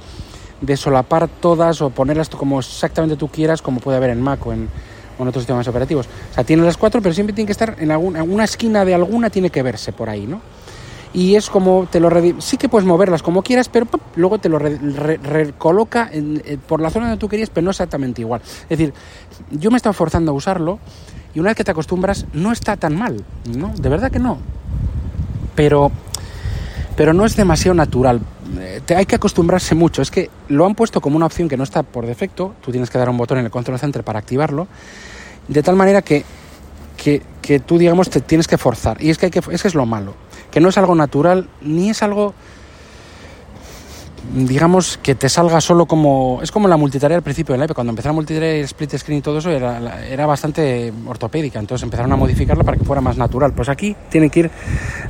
de 0.62 0.78
solapar 0.78 1.28
todas 1.28 1.82
o 1.82 1.90
ponerlas 1.90 2.30
como 2.30 2.60
exactamente 2.60 3.16
tú 3.16 3.28
quieras, 3.28 3.62
como 3.62 3.80
puede 3.80 3.98
haber 3.98 4.12
en 4.12 4.22
Mac 4.22 4.46
o 4.46 4.54
en, 4.54 4.70
otros 5.20 5.44
sistemas 5.44 5.68
operativos. 5.70 6.08
O 6.32 6.34
sea, 6.34 6.44
tiene 6.44 6.64
las 6.64 6.76
cuatro, 6.76 7.02
pero 7.02 7.14
siempre 7.14 7.34
tiene 7.34 7.46
que 7.46 7.54
estar 7.54 7.78
en 7.80 7.92
alguna 7.92 8.44
esquina 8.44 8.84
de 8.84 8.94
alguna, 8.94 9.30
tiene 9.30 9.50
que 9.50 9.64
verse 9.64 9.94
por 9.94 10.10
ahí, 10.10 10.28
¿no? 10.28 10.42
y 11.14 11.36
es 11.36 11.50
como 11.50 11.88
te 11.90 12.00
lo 12.00 12.10
sí 12.40 12.58
que 12.58 12.68
puedes 12.68 12.88
moverlas 12.88 13.22
como 13.22 13.44
quieras 13.44 13.70
pero 13.70 13.88
luego 14.16 14.40
te 14.40 14.50
lo 14.50 14.58
recoloca 14.58 16.10
eh, 16.12 16.58
por 16.68 16.82
la 16.82 16.90
zona 16.90 17.06
donde 17.06 17.20
tú 17.20 17.30
querías 17.30 17.52
pero 17.52 17.64
no 17.66 17.70
exactamente 17.70 18.22
igual 18.22 18.42
es 18.64 18.70
decir 18.70 18.94
yo 19.52 19.70
me 19.70 19.76
he 19.76 19.78
estado 19.78 19.94
forzando 19.94 20.32
a 20.32 20.34
usarlo 20.34 20.80
y 21.34 21.40
una 21.40 21.50
vez 21.50 21.58
que 21.58 21.64
te 21.64 21.72
acostumbras 21.72 22.26
no 22.34 22.52
está 22.52 22.78
tan 22.78 22.96
mal 22.96 23.24
no 23.46 23.74
de 23.76 23.90
verdad 23.90 24.12
que 24.12 24.20
no 24.20 24.40
pero, 25.56 25.92
pero 26.96 27.14
no 27.14 27.26
es 27.26 27.36
demasiado 27.36 27.76
natural. 27.76 28.22
Eh, 28.60 28.82
hay 28.96 29.06
que 29.06 29.16
acostumbrarse 29.16 29.76
mucho. 29.76 30.02
Es 30.02 30.12
que 30.12 30.30
lo 30.50 30.66
han 30.66 30.76
puesto 30.76 31.02
como 31.02 31.16
una 31.16 31.26
opción 31.26 31.48
que 31.50 31.58
no 31.58 31.64
está 31.64 31.84
por 31.84 32.06
defecto. 32.06 32.56
Tú 32.62 32.72
tienes 32.72 32.90
que 32.90 32.98
dar 32.98 33.10
un 33.10 33.18
botón 33.18 33.38
en 33.40 33.46
el 33.46 33.52
control 33.52 33.80
center 33.80 34.04
para 34.04 34.20
activarlo. 34.20 34.68
De 35.48 35.62
tal 35.62 35.76
manera 35.76 36.02
que, 36.02 36.24
que, 36.98 37.22
que 37.42 37.60
tú, 37.60 37.78
digamos, 37.78 38.10
te 38.10 38.22
tienes 38.22 38.48
que 38.48 38.58
forzar. 38.58 39.02
Y 39.02 39.10
es 39.10 39.18
que, 39.18 39.28
hay 39.28 39.32
que 39.32 39.42
es 39.52 39.62
que 39.62 39.68
es 39.68 39.76
lo 39.76 39.86
malo. 39.86 40.14
Que 40.52 40.60
no 40.60 40.70
es 40.70 40.78
algo 40.78 40.96
natural 40.96 41.50
ni 41.62 41.90
es 41.90 42.04
algo 42.04 42.34
digamos, 44.32 44.98
que 44.98 45.16
te 45.16 45.30
salga 45.30 45.60
solo 45.62 45.86
como... 45.86 46.40
Es 46.42 46.52
como 46.52 46.68
la 46.68 46.78
multitarea 46.78 47.18
al 47.18 47.24
principio 47.24 47.54
del 47.54 47.64
iPad. 47.64 47.76
Cuando 47.76 47.92
empezaron 47.92 48.16
a 48.16 48.18
multitarea 48.18 48.64
split 48.64 48.98
screen 48.98 49.20
y 49.20 49.22
todo 49.22 49.40
eso 49.40 49.50
era, 49.50 50.06
era 50.06 50.26
bastante 50.26 50.94
ortopédica. 51.06 51.60
Entonces 51.60 51.84
empezaron 51.84 52.12
a 52.12 52.16
modificarla 52.16 52.64
para 52.64 52.78
que 52.78 52.84
fuera 52.84 53.02
más 53.02 53.18
natural. 53.18 53.54
Pues 53.54 53.70
aquí 53.70 53.96
tienen 54.10 54.30
que 54.30 54.42
ir 54.42 54.52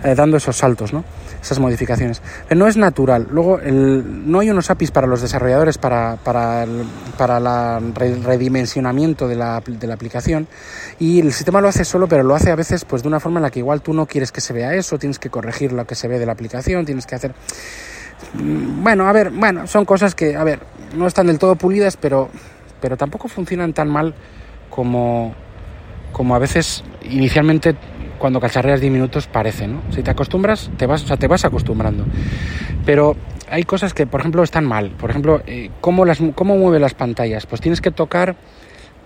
eh, 0.03 0.15
dando 0.15 0.37
esos 0.37 0.57
saltos, 0.57 0.93
¿no? 0.93 1.03
Esas 1.41 1.59
modificaciones. 1.59 2.21
Pero 2.47 2.59
no 2.59 2.67
es 2.67 2.77
natural. 2.77 3.27
Luego, 3.29 3.59
el, 3.59 4.29
no 4.29 4.39
hay 4.39 4.49
unos 4.49 4.69
APIs 4.69 4.91
para 4.91 5.07
los 5.07 5.21
desarrolladores 5.21 5.77
para, 5.77 6.17
para, 6.17 6.63
el, 6.63 6.85
la 7.17 7.79
redimensionamiento 8.23 9.27
de 9.27 9.35
la, 9.35 9.61
de 9.65 9.87
la 9.87 9.93
aplicación. 9.93 10.47
Y 10.99 11.19
el 11.19 11.33
sistema 11.33 11.61
lo 11.61 11.67
hace 11.67 11.85
solo, 11.85 12.07
pero 12.07 12.23
lo 12.23 12.35
hace 12.35 12.51
a 12.51 12.55
veces 12.55 12.85
pues 12.85 13.01
de 13.01 13.07
una 13.07 13.19
forma 13.19 13.39
en 13.39 13.43
la 13.43 13.51
que 13.51 13.59
igual 13.59 13.81
tú 13.81 13.93
no 13.93 14.05
quieres 14.05 14.31
que 14.31 14.41
se 14.41 14.53
vea 14.53 14.73
eso, 14.73 14.97
tienes 14.97 15.19
que 15.19 15.29
corregir 15.29 15.73
lo 15.73 15.85
que 15.85 15.95
se 15.95 16.07
ve 16.07 16.19
de 16.19 16.25
la 16.25 16.31
aplicación, 16.31 16.85
tienes 16.85 17.05
que 17.05 17.15
hacer... 17.15 17.33
Bueno, 18.33 19.07
a 19.07 19.11
ver, 19.11 19.31
bueno, 19.31 19.67
son 19.67 19.85
cosas 19.85 20.15
que, 20.15 20.35
a 20.35 20.43
ver, 20.43 20.59
no 20.95 21.07
están 21.07 21.27
del 21.27 21.39
todo 21.39 21.55
pulidas, 21.55 21.97
pero, 21.97 22.29
pero 22.81 22.97
tampoco 22.97 23.27
funcionan 23.27 23.73
tan 23.73 23.89
mal 23.89 24.13
como, 24.69 25.33
como 26.11 26.35
a 26.35 26.39
veces 26.39 26.83
inicialmente 27.09 27.75
cuando 28.17 28.39
cacharreas 28.39 28.79
10 28.79 28.93
minutos 28.93 29.27
parece, 29.27 29.67
¿no? 29.67 29.81
Si 29.91 30.01
te 30.01 30.11
acostumbras, 30.11 30.71
te 30.77 30.85
vas, 30.85 31.03
o 31.03 31.07
sea, 31.07 31.17
te 31.17 31.27
vas 31.27 31.43
acostumbrando. 31.43 32.05
Pero 32.85 33.15
hay 33.49 33.63
cosas 33.63 33.93
que, 33.93 34.07
por 34.07 34.21
ejemplo, 34.21 34.43
están 34.43 34.65
mal. 34.65 34.91
Por 34.91 35.09
ejemplo, 35.09 35.41
eh, 35.45 35.71
¿cómo, 35.81 36.05
las, 36.05 36.19
¿cómo 36.33 36.57
mueve 36.57 36.79
las 36.79 36.93
pantallas? 36.93 37.45
Pues 37.45 37.59
tienes 37.59 37.81
que 37.81 37.91
tocar 37.91 38.35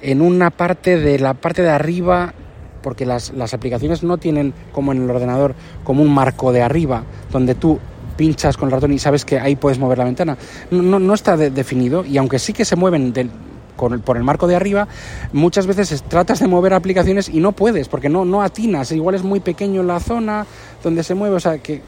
en 0.02 0.22
una 0.22 0.52
parte 0.52 0.98
de 0.98 1.18
la 1.18 1.34
parte 1.34 1.64
de 1.64 1.70
arriba 1.70 2.34
porque 2.84 3.06
las, 3.06 3.32
las 3.32 3.54
aplicaciones 3.54 4.04
no 4.04 4.18
tienen 4.18 4.54
como 4.72 4.92
en 4.92 5.04
el 5.04 5.10
ordenador 5.10 5.56
como 5.84 6.04
un 6.04 6.14
marco 6.14 6.54
de 6.54 6.62
arriba 6.62 7.04
donde 7.32 7.56
tú 7.56 7.80
pinchas 8.18 8.58
con 8.58 8.68
el 8.68 8.74
ratón 8.74 8.92
y 8.92 9.00
sabes 9.00 9.24
que 9.24 9.40
ahí 9.40 9.56
puedes 9.56 9.80
mover 9.80 10.00
la 10.00 10.04
ventana. 10.04 10.38
No, 10.72 11.00
no 11.00 11.14
está 11.14 11.38
definido 11.38 12.04
y 12.04 12.18
aunque 12.18 12.40
sí 12.40 12.52
que 12.52 12.66
se 12.66 12.76
mueven 12.76 13.14
con 13.78 14.02
por 14.02 14.18
el 14.18 14.24
marco 14.24 14.48
de 14.48 14.56
arriba, 14.56 14.88
muchas 15.32 15.68
veces 15.68 16.04
tratas 16.04 16.40
de 16.40 16.48
mover 16.48 16.74
aplicaciones 16.74 17.30
y 17.30 17.40
no 17.40 17.54
puedes 17.54 17.88
porque 17.88 18.10
no, 18.10 18.26
no 18.26 18.42
atinas. 18.42 18.92
Igual 18.92 19.16
es 19.16 19.24
muy 19.24 19.40
pequeño 19.40 19.84
la 19.84 20.02
zona 20.02 20.46
donde 20.84 21.04
se 21.04 21.14
mueve, 21.14 21.36
o 21.36 21.40
sea 21.40 21.60
que, 21.60 21.82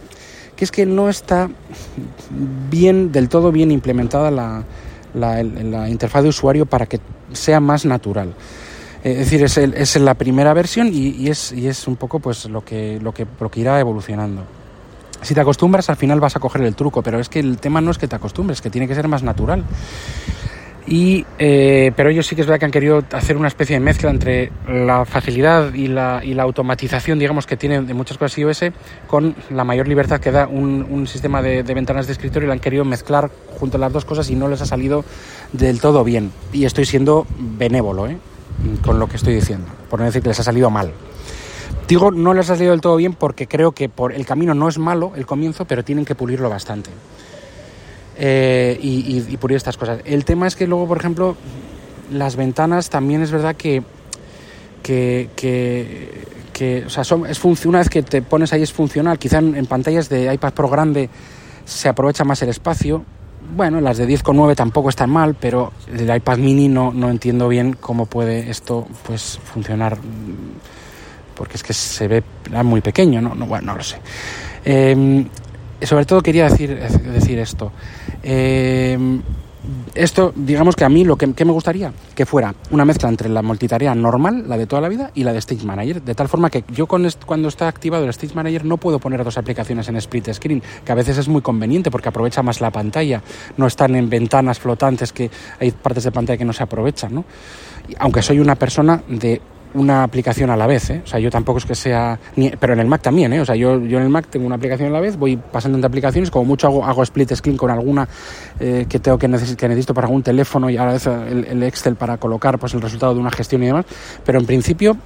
que 0.56 0.64
es 0.64 0.72
que 0.72 0.86
no 0.86 1.10
está 1.10 1.50
bien, 2.70 3.12
del 3.12 3.28
todo 3.28 3.52
bien 3.52 3.72
implementada 3.72 4.32
la, 4.32 4.64
la, 5.14 5.90
interfaz 5.90 6.24
de 6.24 6.30
usuario 6.30 6.66
para 6.66 6.86
que 6.86 7.00
sea 7.34 7.60
más 7.60 7.86
natural. 7.86 8.34
Es 9.04 9.18
decir, 9.18 9.44
es, 9.44 9.58
es 9.58 9.96
la 9.96 10.14
primera 10.14 10.54
versión 10.54 10.88
y, 10.88 11.10
y, 11.12 11.30
es, 11.30 11.54
y 11.54 11.68
es 11.68 11.88
un 11.88 11.96
poco 11.96 12.20
pues 12.20 12.46
lo 12.46 12.64
que, 12.64 13.00
lo 13.02 13.14
que, 13.14 13.26
lo 13.40 13.50
que 13.50 13.62
irá 13.62 13.80
evolucionando. 13.80 14.59
Si 15.22 15.34
te 15.34 15.42
acostumbras, 15.42 15.90
al 15.90 15.98
final 15.98 16.20
vas 16.20 16.36
a 16.36 16.40
coger 16.40 16.62
el 16.62 16.76
truco, 16.76 17.02
pero 17.02 17.20
es 17.20 17.30
que 17.30 17.40
el 17.40 17.58
tema 17.58 17.82
no 17.82 17.92
es 17.92 17.98
que 17.98 18.08
te 18.08 18.16
acostumbres, 18.16 18.62
que 18.62 18.70
tiene 18.70 18.88
que 18.88 18.96
ser 18.96 19.08
más 19.08 19.24
natural. 19.24 19.66
Y, 20.88 21.24
eh, 21.38 21.92
pero 21.96 22.10
ellos 22.10 22.26
sí 22.26 22.36
que 22.36 22.42
es 22.42 22.48
verdad 22.48 22.60
que 22.60 22.66
han 22.66 22.72
querido 22.72 23.04
hacer 23.12 23.38
una 23.38 23.48
especie 23.48 23.76
de 23.76 23.80
mezcla 23.80 24.10
entre 24.10 24.52
la 24.68 25.06
facilidad 25.06 25.74
y 25.74 25.88
la, 25.88 26.22
y 26.24 26.34
la 26.34 26.44
automatización, 26.44 27.20
digamos, 27.20 27.46
que 27.46 27.58
tiene 27.58 27.82
de 27.82 27.94
muchas 27.94 28.18
cosas 28.18 28.38
iOS 28.40 28.64
con 29.06 29.36
la 29.52 29.64
mayor 29.64 29.88
libertad 29.88 30.20
que 30.20 30.32
da 30.32 30.48
un, 30.48 31.06
sistema 31.06 31.44
de, 31.44 31.62
de, 31.62 31.74
ventanas 31.76 32.08
de 32.08 32.14
escritorio 32.14 32.46
y 32.46 32.48
la 32.48 32.54
han 32.54 32.60
querido 32.60 32.86
mezclar 32.86 33.30
junto 33.60 33.78
a 33.78 33.80
las 33.80 33.94
dos 33.94 34.06
cosas 34.06 34.30
y 34.32 34.36
no 34.36 34.48
les 34.48 34.62
ha 34.62 34.66
salido 34.66 35.06
del 35.54 35.80
todo 35.80 36.04
bien. 36.04 36.32
Y 36.54 36.66
estoy 36.66 36.86
siendo 36.86 37.28
benévolo 37.38 38.08
¿eh? 38.08 38.18
con 38.84 38.98
lo 39.00 39.08
que 39.08 39.18
estoy 39.18 39.36
diciendo, 39.36 39.68
por 39.92 40.00
no 40.00 40.06
decir 40.06 40.24
que 40.24 40.30
les 40.30 40.40
ha 40.40 40.44
salido 40.44 40.72
mal. 40.72 40.92
Digo, 41.89 42.12
no 42.12 42.36
les 42.36 42.48
ha 42.51 42.55
salido 42.55 42.72
del 42.72 42.81
todo 42.81 42.96
bien 42.98 43.13
porque 43.13 43.48
creo 43.48 43.72
que 43.72 43.89
por 43.89 44.13
el 44.13 44.24
camino 44.24 44.53
no 44.53 44.69
es 44.69 44.77
malo 44.77 45.12
el 45.15 45.25
comienzo, 45.25 45.65
pero 45.65 45.84
tienen 45.84 46.05
que 46.05 46.13
pulirlo 46.13 46.48
bastante. 46.48 46.91
Eh, 48.15 48.77
y, 48.79 49.25
y, 49.27 49.38
pulir 49.38 49.58
estas 49.58 49.75
cosas. 49.75 50.01
El 50.05 50.24
tema 50.24 50.46
es 50.46 50.55
que 50.55 50.67
luego, 50.67 50.88
por 50.88 51.00
ejemplo, 51.00 51.36
las 52.12 52.36
ventanas 52.36 52.91
también 52.91 53.24
es 53.24 53.31
verdad 53.31 53.55
que, 53.55 53.81
que, 54.84 55.29
que, 56.53 56.84
o 56.86 56.89
sea, 56.91 57.01
es 57.01 57.65
una 57.65 57.79
vez 57.79 57.89
que 57.89 58.03
te 58.03 58.22
pones 58.22 58.53
ahí 58.53 58.62
es 58.62 58.72
funcional. 58.72 59.17
Quizá 59.17 59.39
en, 59.39 59.55
en, 59.55 59.65
pantallas 59.65 60.10
de 60.10 60.31
iPad 60.31 60.53
Pro 60.53 60.69
grande 60.69 61.10
se 61.65 61.89
aprovecha 61.89 62.24
más 62.24 62.39
el 62.43 62.50
espacio. 62.50 63.03
Bueno, 63.55 63.81
las 63.81 63.98
de 63.98 64.08
10,9 64.08 64.55
tampoco 64.55 64.89
están 64.89 65.10
mal, 65.10 65.36
pero 65.39 65.74
el 65.91 66.15
iPad 66.15 66.38
mini 66.38 66.67
no, 66.67 66.93
no 66.93 67.10
entiendo 67.10 67.48
bien 67.48 67.74
cómo 67.74 68.05
puede 68.05 68.51
esto 68.51 68.86
pues 69.08 69.39
funcionar 69.43 69.98
porque 71.39 71.55
es 71.55 71.63
que 71.63 71.72
se 71.72 72.10
ve 72.10 72.22
muy 72.65 72.81
pequeño, 72.81 73.22
no, 73.22 73.34
no 73.34 73.46
bueno, 73.46 73.67
no 73.67 73.77
lo 73.77 73.84
sé. 73.84 73.96
Eh, 74.65 75.25
sobre 75.81 76.05
todo 76.05 76.22
quería 76.22 76.50
decir, 76.50 76.77
decir 76.77 77.39
esto. 77.39 77.72
Eh, 78.22 78.98
esto, 79.96 80.34
digamos 80.36 80.75
que 80.75 80.84
a 80.84 80.89
mí 80.89 81.05
lo 81.05 81.15
que, 81.15 81.34
que, 81.34 81.46
me 81.46 81.53
gustaría 81.53 81.93
que 82.13 82.25
fuera 82.25 82.53
una 82.72 82.84
mezcla 82.84 83.08
entre 83.08 83.29
la 83.29 83.41
multitarea 83.41 83.96
normal, 83.96 84.50
la 84.50 84.58
de 84.58 84.67
toda 84.67 84.81
la 84.81 84.89
vida, 84.89 85.12
y 85.15 85.24
la 85.24 85.31
de 85.31 85.39
Stage 85.39 85.65
Manager, 85.65 86.01
de 86.01 86.13
tal 86.13 86.27
forma 86.27 86.50
que 86.50 86.65
yo 86.74 86.88
cuando 86.88 87.48
está 87.48 87.69
activado 87.69 88.03
el 88.03 88.10
Stage 88.10 88.36
Manager 88.36 88.65
no 88.65 88.75
puedo 88.75 89.00
poner 89.00 89.24
dos 89.24 89.38
aplicaciones 89.38 89.88
en 89.88 89.96
split 89.96 90.34
screen, 90.34 90.62
que 90.84 90.91
a 90.91 90.96
veces 90.96 91.19
es 91.19 91.29
muy 91.29 91.41
conveniente 91.41 91.89
porque 91.89 92.10
aprovecha 92.10 92.43
más 92.43 92.60
la 92.60 92.69
pantalla, 92.69 93.24
no 93.55 93.65
están 93.65 93.96
en 93.96 94.10
ventanas 94.10 94.60
flotantes 94.60 95.13
que 95.13 95.31
hay 95.58 95.72
partes 95.72 96.03
de 96.03 96.12
pantalla 96.12 96.38
que 96.38 96.46
no 96.46 96.51
se 96.51 96.63
aprovechan, 96.63 97.15
¿no? 97.15 97.24
Aunque 98.00 98.22
soy 98.22 98.39
una 98.39 98.55
persona 98.55 99.01
de 99.08 99.41
una 99.74 100.04
aplicación 100.04 100.50
a 100.50 100.58
la 100.58 100.68
vez, 100.68 100.90
¿eh? 100.90 101.02
O 101.04 101.08
sea, 101.08 101.20
yo 101.20 101.30
tampoco 101.30 101.60
es 101.60 101.66
que 101.66 101.76
sea... 101.76 102.20
Ni, 102.36 102.50
pero 102.52 102.74
en 102.74 102.80
el 102.80 102.88
Mac 102.88 103.02
también, 103.02 103.34
¿eh? 103.34 103.42
O 103.42 103.46
sea, 103.46 103.56
yo, 103.56 103.80
yo 103.82 103.98
en 103.98 104.04
el 104.04 104.10
Mac 104.10 104.28
tengo 104.30 104.46
una 104.46 104.56
aplicación 104.56 104.90
a 104.90 104.92
la 104.92 105.00
vez, 105.00 105.18
voy 105.18 105.38
pasando 105.38 105.78
entre 105.78 105.88
aplicaciones, 105.88 106.32
como 106.32 106.46
mucho 106.46 106.68
hago, 106.68 106.86
hago 106.86 107.04
split 107.04 107.34
screen 107.36 107.58
con 107.58 107.70
alguna 107.70 108.08
eh, 108.60 108.86
que 108.90 109.00
tengo 109.00 109.18
que, 109.18 109.28
neces 109.28 109.56
que 109.56 109.68
necesito 109.68 109.94
para 109.94 110.08
algún 110.08 110.24
teléfono 110.24 110.70
y 110.70 110.78
a 110.78 110.86
la 110.86 110.94
vez 110.94 111.08
el, 111.08 111.46
el, 111.46 111.64
Excel 111.64 111.96
para 111.96 112.18
colocar 112.18 112.58
pues 112.58 112.74
el 112.74 112.82
resultado 112.82 113.14
de 113.14 113.20
una 113.20 113.32
gestión 113.32 113.64
y 113.64 113.68
demás. 113.68 113.86
Pero 114.26 114.40
en 114.40 114.46
principio 114.46 114.98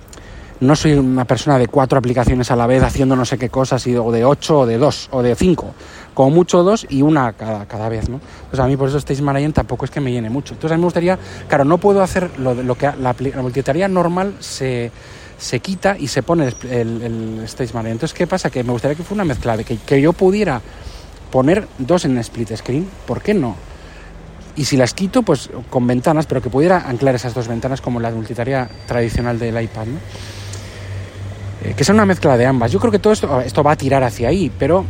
no 0.59 0.75
soy 0.75 0.93
una 0.93 1.25
persona 1.25 1.57
de 1.57 1.67
cuatro 1.67 1.99
aplicaciones 1.99 2.49
a 2.49 2.55
la 2.55 2.67
vez 2.67 2.83
haciendo 2.83 3.15
no 3.15 3.25
sé 3.25 3.37
qué 3.37 3.49
cosas, 3.49 3.85
y, 3.87 3.95
o 3.95 4.11
de 4.11 4.23
ocho, 4.23 4.59
o 4.59 4.65
de 4.65 4.77
dos, 4.77 5.09
o 5.11 5.21
de 5.21 5.35
cinco. 5.35 5.73
Como 6.13 6.29
mucho 6.29 6.63
dos 6.63 6.85
y 6.89 7.01
una 7.01 7.33
cada, 7.33 7.65
cada 7.65 7.89
vez, 7.89 8.09
¿no? 8.09 8.19
Pues 8.49 8.59
a 8.59 8.67
mí 8.67 8.77
por 8.77 8.89
eso 8.89 8.97
Stage 8.97 9.21
Manager 9.21 9.53
tampoco 9.53 9.85
es 9.85 9.91
que 9.91 9.99
me 9.99 10.11
llene 10.11 10.29
mucho. 10.29 10.53
Entonces 10.53 10.73
a 10.73 10.77
mí 10.77 10.81
me 10.81 10.85
gustaría, 10.85 11.17
claro, 11.47 11.65
no 11.65 11.77
puedo 11.77 12.01
hacer 12.03 12.39
lo, 12.39 12.53
lo 12.53 12.75
que 12.75 12.89
la, 12.99 13.15
multitarea 13.41 13.87
normal 13.87 14.35
se, 14.39 14.91
se 15.37 15.59
quita 15.59 15.97
y 15.97 16.07
se 16.07 16.21
pone 16.21 16.47
el, 16.47 16.71
el, 16.71 17.01
el, 17.01 17.43
Stage 17.45 17.73
Manager. 17.73 17.91
Entonces, 17.93 18.17
¿qué 18.17 18.27
pasa? 18.27 18.49
Que 18.49 18.63
me 18.63 18.71
gustaría 18.71 18.95
que 18.95 19.03
fuera 19.03 19.23
una 19.23 19.33
mezcla 19.33 19.57
de 19.57 19.63
que, 19.63 19.77
que 19.77 19.99
yo 20.01 20.13
pudiera 20.13 20.61
poner 21.31 21.67
dos 21.79 22.05
en 22.05 22.17
split 22.19 22.55
screen, 22.55 22.87
¿por 23.07 23.21
qué 23.21 23.33
no? 23.33 23.55
Y 24.55 24.65
si 24.65 24.77
las 24.77 24.93
quito, 24.93 25.23
pues 25.23 25.49
con 25.71 25.87
ventanas, 25.87 26.27
pero 26.27 26.43
que 26.43 26.49
pudiera 26.51 26.87
anclar 26.87 27.15
esas 27.15 27.33
dos 27.33 27.47
ventanas 27.47 27.81
como 27.81 27.99
la 27.99 28.11
multitarea 28.11 28.69
tradicional 28.85 29.39
del 29.39 29.59
iPad, 29.59 29.87
¿no? 29.87 29.97
Eh, 31.63 31.73
que 31.75 31.83
sea 31.83 31.95
una 31.95 32.05
mezcla 32.05 32.37
de 32.37 32.45
ambas. 32.45 32.71
Yo 32.71 32.79
creo 32.79 32.91
que 32.91 32.99
todo 32.99 33.13
esto, 33.13 33.41
esto 33.41 33.63
va 33.63 33.71
a 33.71 33.75
tirar 33.75 34.03
hacia 34.03 34.27
ahí, 34.27 34.51
pero 34.59 34.85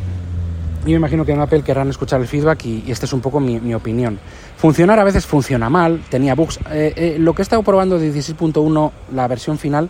yo 0.84 0.92
me 0.92 0.96
imagino 0.98 1.26
que 1.26 1.32
en 1.32 1.42
Apple 1.42 1.62
querrán 1.62 1.90
escuchar 1.90 2.22
el 2.22 2.28
feedback 2.28 2.66
y, 2.66 2.84
y 2.86 2.92
esta 2.92 3.06
es 3.06 3.14
un 3.14 3.22
poco 3.22 3.40
mi, 3.40 3.74
opinión. 3.74 4.20
Funcionar 4.58 5.00
a 5.00 5.04
veces 5.04 5.26
funciona 5.26 5.70
mal, 5.70 6.04
tenía 6.10 6.36
bugs. 6.36 6.60
Eh, 6.72 6.94
eh, 6.96 7.16
lo 7.20 7.34
que 7.34 7.42
he 7.42 7.44
estado 7.44 7.64
probando 7.64 7.98
de 7.98 8.14
16.1, 8.14 8.92
la 9.14 9.28
versión 9.28 9.58
final, 9.58 9.90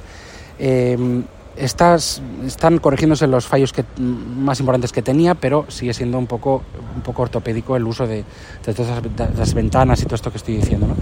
eh, 0.59 1.23
estás, 1.55 2.21
están 2.45 2.79
corrigiéndose 2.79 3.27
los 3.27 3.45
fallos 3.45 3.73
que, 3.73 3.83
más 3.99 4.59
importantes 4.59 4.91
que 4.91 5.01
tenía, 5.01 5.35
pero 5.35 5.65
sigue 5.69 5.93
siendo 5.93 6.17
un 6.17 6.27
poco, 6.27 6.63
un 6.95 7.01
poco 7.01 7.23
ortopédico 7.23 7.75
el 7.75 7.83
uso 7.83 8.07
de, 8.07 8.23
todas 8.63 9.01
las, 9.37 9.53
ventanas 9.53 10.01
y 10.01 10.05
todo 10.05 10.15
esto 10.15 10.31
que 10.31 10.37
estoy 10.37 10.57
diciendo. 10.57 10.87
¿no? 10.87 10.95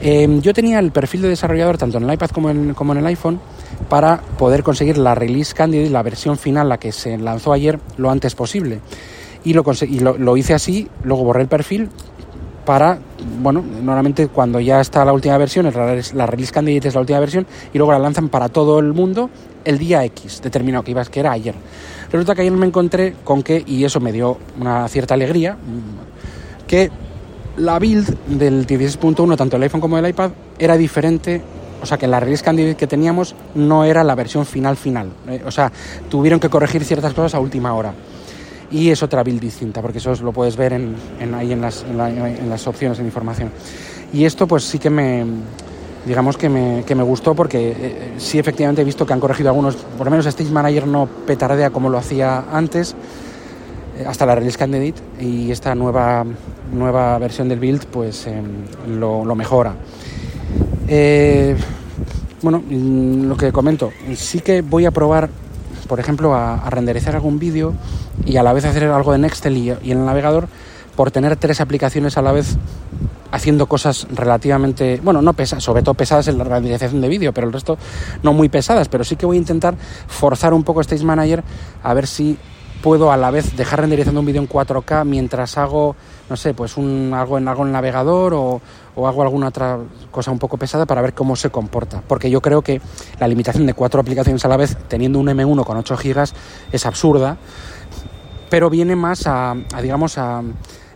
Eh, 0.00 0.40
yo 0.40 0.52
tenía 0.52 0.78
el 0.78 0.90
perfil 0.90 1.22
de 1.22 1.28
desarrollador 1.28 1.78
tanto 1.78 1.98
en 1.98 2.04
el 2.04 2.12
iPad 2.12 2.30
como 2.30 2.50
en, 2.50 2.74
como 2.74 2.92
en 2.92 2.98
el 2.98 3.06
iPhone 3.06 3.40
para 3.88 4.20
poder 4.38 4.62
conseguir 4.62 4.98
la 4.98 5.14
release 5.14 5.54
candidate, 5.54 5.90
la 5.90 6.02
versión 6.02 6.38
final, 6.38 6.68
la 6.68 6.78
que 6.78 6.92
se 6.92 7.16
lanzó 7.18 7.52
ayer, 7.52 7.78
lo 7.96 8.10
antes 8.10 8.34
posible. 8.34 8.80
Y 9.44 9.52
lo, 9.52 9.62
conseguí, 9.62 10.00
lo, 10.00 10.16
lo 10.16 10.36
hice 10.36 10.54
así, 10.54 10.88
luego 11.02 11.24
borré 11.24 11.42
el 11.42 11.48
perfil 11.48 11.90
para, 12.64 12.98
bueno, 13.42 13.62
normalmente 13.62 14.28
cuando 14.28 14.58
ya 14.58 14.80
está 14.80 15.04
la 15.04 15.12
última 15.12 15.36
versión, 15.36 15.70
la 16.14 16.26
release 16.26 16.52
candidate 16.52 16.88
es 16.88 16.94
la 16.94 17.00
última 17.00 17.20
versión 17.20 17.46
y 17.72 17.78
luego 17.78 17.92
la 17.92 17.98
lanzan 17.98 18.28
para 18.28 18.48
todo 18.48 18.78
el 18.78 18.92
mundo 18.92 19.30
el 19.64 19.78
día 19.78 20.04
X 20.04 20.40
determinado 20.42 20.82
que 20.82 20.92
ibas, 20.92 21.10
que 21.10 21.20
era 21.20 21.32
ayer. 21.32 21.54
Resulta 22.10 22.34
que 22.34 22.42
ayer 22.42 22.52
me 22.52 22.66
encontré 22.66 23.14
con 23.24 23.42
que, 23.42 23.62
y 23.66 23.84
eso 23.84 24.00
me 24.00 24.12
dio 24.12 24.38
una 24.58 24.88
cierta 24.88 25.14
alegría, 25.14 25.56
que 26.66 26.90
la 27.56 27.78
build 27.78 28.16
del 28.26 28.66
16.1, 28.66 29.36
tanto 29.36 29.56
el 29.56 29.62
iPhone 29.62 29.80
como 29.80 29.98
el 29.98 30.08
iPad, 30.08 30.30
era 30.58 30.76
diferente 30.76 31.42
o 31.82 31.86
sea 31.86 31.98
que 31.98 32.06
la 32.06 32.18
release 32.18 32.42
candidate 32.42 32.76
que 32.76 32.86
teníamos 32.86 33.34
no 33.54 33.84
era 33.84 34.02
la 34.04 34.14
versión 34.14 34.46
final 34.46 34.74
final. 34.78 35.10
Eh, 35.28 35.42
o 35.44 35.50
sea, 35.50 35.70
tuvieron 36.08 36.40
que 36.40 36.48
corregir 36.48 36.82
ciertas 36.82 37.12
cosas 37.12 37.34
a 37.34 37.40
última 37.40 37.74
hora. 37.74 37.92
Y 38.74 38.90
es 38.90 39.04
otra 39.04 39.22
build 39.22 39.40
distinta, 39.40 39.80
porque 39.80 39.98
eso 39.98 40.12
lo 40.16 40.32
puedes 40.32 40.56
ver 40.56 40.72
en, 40.72 40.96
ahí 41.32 41.52
en 41.52 41.60
las, 41.60 41.84
en, 41.84 42.50
las 42.50 42.66
opciones 42.66 42.98
de 42.98 43.04
información. 43.04 43.52
Y 44.12 44.24
esto 44.24 44.48
pues 44.48 44.64
sí 44.64 44.80
que 44.80 44.90
me, 44.90 45.24
digamos 46.04 46.36
que 46.36 46.48
me, 46.48 46.82
que 46.84 46.96
me 46.96 47.04
gustó 47.04 47.36
porque 47.36 47.70
eh, 47.70 48.12
sí 48.18 48.36
efectivamente 48.36 48.82
he 48.82 48.84
visto 48.84 49.06
que 49.06 49.12
han 49.12 49.20
corregido 49.20 49.50
algunos, 49.50 49.76
por 49.76 50.08
lo 50.08 50.10
menos 50.10 50.26
Stage 50.26 50.50
Manager 50.50 50.88
no 50.88 51.06
petardea 51.06 51.70
como 51.70 51.88
lo 51.88 51.98
hacía 51.98 52.46
antes, 52.50 52.96
eh, 53.96 54.04
hasta 54.08 54.26
la 54.26 54.34
release 54.34 54.58
candidate 54.58 55.00
y 55.20 55.52
esta 55.52 55.76
nueva, 55.76 56.24
nueva 56.72 57.16
versión 57.18 57.48
del 57.48 57.60
build 57.60 57.86
pues 57.86 58.26
lo, 58.88 59.34
mejora. 59.36 59.76
Eh, 60.88 61.54
bueno, 62.42 62.60
mm, 62.68 63.28
lo 63.28 63.36
que 63.36 63.52
comento, 63.52 63.92
sí 64.16 64.40
que 64.40 64.62
voy 64.62 64.84
a 64.84 64.90
probar, 64.90 65.30
por 65.84 66.00
ejemplo, 66.00 66.34
a, 66.34 66.68
renderizar 66.70 67.14
algún 67.14 67.38
vídeo 67.38 67.74
y 68.24 68.36
a 68.36 68.42
la 68.42 68.52
vez 68.52 68.64
hacer 68.64 68.84
algo 68.84 69.14
en 69.14 69.22
Nextel 69.22 69.56
y, 69.56 69.70
en 69.70 69.78
el 69.82 70.04
navegador 70.04 70.48
por 70.96 71.10
tener 71.10 71.36
tres 71.36 71.60
aplicaciones 71.60 72.16
a 72.16 72.22
la 72.22 72.32
vez 72.32 72.56
haciendo 73.32 73.66
cosas 73.66 74.06
relativamente, 74.12 75.00
bueno, 75.02 75.20
no 75.20 75.32
pesadas, 75.32 75.64
sobre 75.64 75.82
todo 75.82 75.94
pesadas 75.94 76.28
en 76.28 76.38
la 76.38 76.44
renderización 76.44 77.00
de 77.00 77.08
vídeo, 77.08 77.32
pero 77.32 77.48
el 77.48 77.52
resto 77.52 77.76
no 78.22 78.32
muy 78.32 78.48
pesadas, 78.48 78.88
pero 78.88 79.02
sí 79.02 79.16
que 79.16 79.26
voy 79.26 79.36
a 79.36 79.40
intentar 79.40 79.74
forzar 80.06 80.54
un 80.54 80.62
poco 80.62 80.80
Stage 80.82 81.04
Manager 81.04 81.42
a 81.82 81.94
ver 81.94 82.06
si 82.06 82.38
puedo 82.84 83.10
a 83.10 83.16
la 83.16 83.30
vez 83.30 83.56
dejar 83.56 83.80
renderizando 83.80 84.20
un 84.20 84.26
vídeo 84.26 84.42
en 84.42 84.48
4K 84.48 85.06
mientras 85.06 85.56
hago, 85.56 85.96
no 86.28 86.36
sé, 86.36 86.52
pues 86.52 86.76
un, 86.76 87.12
algo 87.14 87.38
en 87.38 87.48
algo 87.48 87.64
en 87.64 87.72
navegador 87.72 88.34
o, 88.34 88.60
o, 88.96 89.06
hago 89.06 89.22
alguna 89.22 89.48
otra 89.48 89.78
cosa 90.10 90.30
un 90.30 90.38
poco 90.38 90.56
pesada 90.56 90.86
para 90.86 91.02
ver 91.02 91.14
cómo 91.14 91.36
se 91.36 91.50
comporta. 91.50 92.02
Porque 92.06 92.30
yo 92.30 92.40
creo 92.40 92.62
que 92.62 92.80
la 93.18 93.28
limitación 93.28 93.66
de 93.66 93.74
cuatro 93.74 94.00
aplicaciones 94.00 94.44
a 94.44 94.48
la 94.48 94.56
vez, 94.56 94.76
teniendo 94.88 95.18
un 95.18 95.26
M1 95.26 95.64
con 95.64 95.76
8 95.76 95.96
GB, 95.96 96.24
es 96.72 96.86
absurda, 96.86 97.36
pero 98.50 98.70
viene 98.70 98.96
más 98.96 99.26
a, 99.26 99.52
a 99.52 99.82
digamos, 99.82 100.18
a 100.18 100.42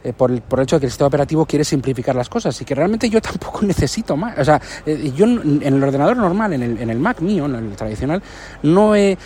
eh, 0.05 0.13
por, 0.13 0.31
el, 0.31 0.41
por, 0.43 0.61
el, 0.61 0.65
hecho 0.65 0.77
de 0.77 0.81
que 0.81 0.87
el 0.87 0.93
sistema 0.93 1.09
operativo 1.09 1.45
quiere 1.45 1.65
simplificar 1.65 2.15
las 2.15 2.29
cosas 2.29 2.61
y 2.61 2.65
que 2.65 2.75
realmente 2.75 3.11
yo 3.11 3.21
tampoco 3.23 3.63
necesito 3.63 4.17
más. 4.17 4.39
O 4.39 4.45
sea, 4.45 4.61
eh, 4.87 5.13
yo 5.15 5.25
en 5.27 5.63
el 5.63 5.83
ordenador 5.83 6.17
normal, 6.17 6.53
en 6.53 6.63
el, 6.63 6.81
en 6.81 6.91
el 6.91 6.99
Mac 6.99 7.21
mío, 7.21 7.47
en 7.47 7.55
el 7.57 7.77
tradicional, 7.77 8.23
no 8.63 8.95
he, 8.95 9.13
eh, 9.13 9.19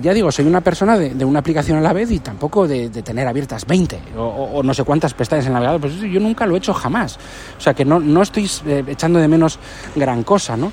ya 0.00 0.14
digo, 0.14 0.30
soy 0.30 0.46
una 0.46 0.60
persona 0.60 0.96
de, 0.96 1.14
de, 1.14 1.24
una 1.24 1.40
aplicación 1.40 1.78
a 1.78 1.80
la 1.80 1.92
vez 1.92 2.10
y 2.10 2.20
tampoco 2.20 2.68
de, 2.68 2.90
de 2.90 3.02
tener 3.02 3.26
abiertas 3.26 3.66
20 3.66 4.00
o, 4.16 4.62
no 4.62 4.74
sé 4.74 4.84
cuántas 4.84 5.14
pestañas 5.14 5.46
en 5.46 5.50
el 5.50 5.54
navegador. 5.54 5.80
Pues 5.80 5.94
yo 6.00 6.20
nunca 6.20 6.46
lo 6.46 6.54
he 6.54 6.58
hecho 6.58 6.74
jamás. 6.74 7.18
O 7.58 7.60
sea, 7.60 7.74
que 7.74 7.84
no, 7.84 7.98
no 7.98 8.22
estoy 8.22 8.50
echando 8.86 9.18
de 9.18 9.28
menos 9.28 9.58
gran 9.96 10.22
cosa, 10.22 10.56
¿no? 10.56 10.72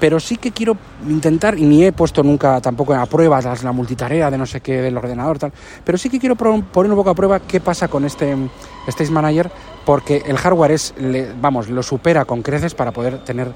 Pero 0.00 0.20
sí 0.20 0.36
que 0.36 0.52
quiero 0.52 0.76
intentar, 1.08 1.58
y 1.58 1.64
ni 1.64 1.84
he 1.84 1.92
puesto 1.92 2.22
nunca 2.22 2.60
tampoco 2.60 2.94
a 2.94 3.06
prueba 3.06 3.40
la 3.40 3.72
multitarea 3.72 4.30
de 4.30 4.38
no 4.38 4.46
sé 4.46 4.60
qué 4.60 4.80
del 4.80 4.96
ordenador, 4.96 5.38
tal, 5.38 5.52
pero 5.84 5.98
sí 5.98 6.08
que 6.08 6.18
quiero 6.18 6.36
poner 6.36 6.90
un 6.90 6.96
poco 6.96 7.10
a 7.10 7.14
prueba 7.14 7.40
qué 7.40 7.60
pasa 7.60 7.88
con 7.88 8.04
este 8.04 8.36
Stage 8.86 9.10
Manager, 9.10 9.50
porque 9.84 10.22
el 10.26 10.36
hardware 10.36 10.72
es, 10.72 10.94
vamos, 11.40 11.68
lo 11.68 11.82
supera 11.82 12.24
con 12.24 12.42
creces 12.42 12.74
para 12.74 12.92
poder 12.92 13.24
tener 13.24 13.52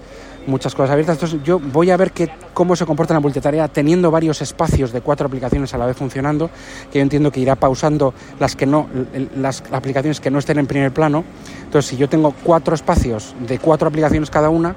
muchas 0.46 0.74
cosas 0.74 0.90
abiertas. 0.90 1.16
Entonces 1.16 1.40
yo 1.44 1.58
voy 1.58 1.90
a 1.90 1.96
ver 1.96 2.12
qué, 2.12 2.30
cómo 2.52 2.74
se 2.76 2.86
comporta 2.86 3.14
la 3.14 3.20
multitarea 3.20 3.68
teniendo 3.68 4.10
varios 4.10 4.42
espacios 4.42 4.92
de 4.92 5.00
cuatro 5.00 5.26
aplicaciones 5.26 5.72
a 5.74 5.78
la 5.78 5.86
vez 5.86 5.96
funcionando, 5.96 6.50
que 6.90 6.98
yo 6.98 7.02
entiendo 7.02 7.30
que 7.30 7.40
irá 7.40 7.54
pausando 7.54 8.14
las 8.40 8.56
que 8.56 8.66
no, 8.66 8.88
las 9.36 9.62
aplicaciones 9.72 10.20
que 10.20 10.30
no 10.30 10.38
estén 10.38 10.58
en 10.58 10.66
primer 10.66 10.92
plano. 10.92 11.24
Entonces 11.64 11.90
si 11.90 11.96
yo 11.96 12.08
tengo 12.08 12.34
cuatro 12.42 12.74
espacios 12.74 13.34
de 13.46 13.58
cuatro 13.58 13.88
aplicaciones 13.88 14.30
cada 14.30 14.50
una, 14.50 14.74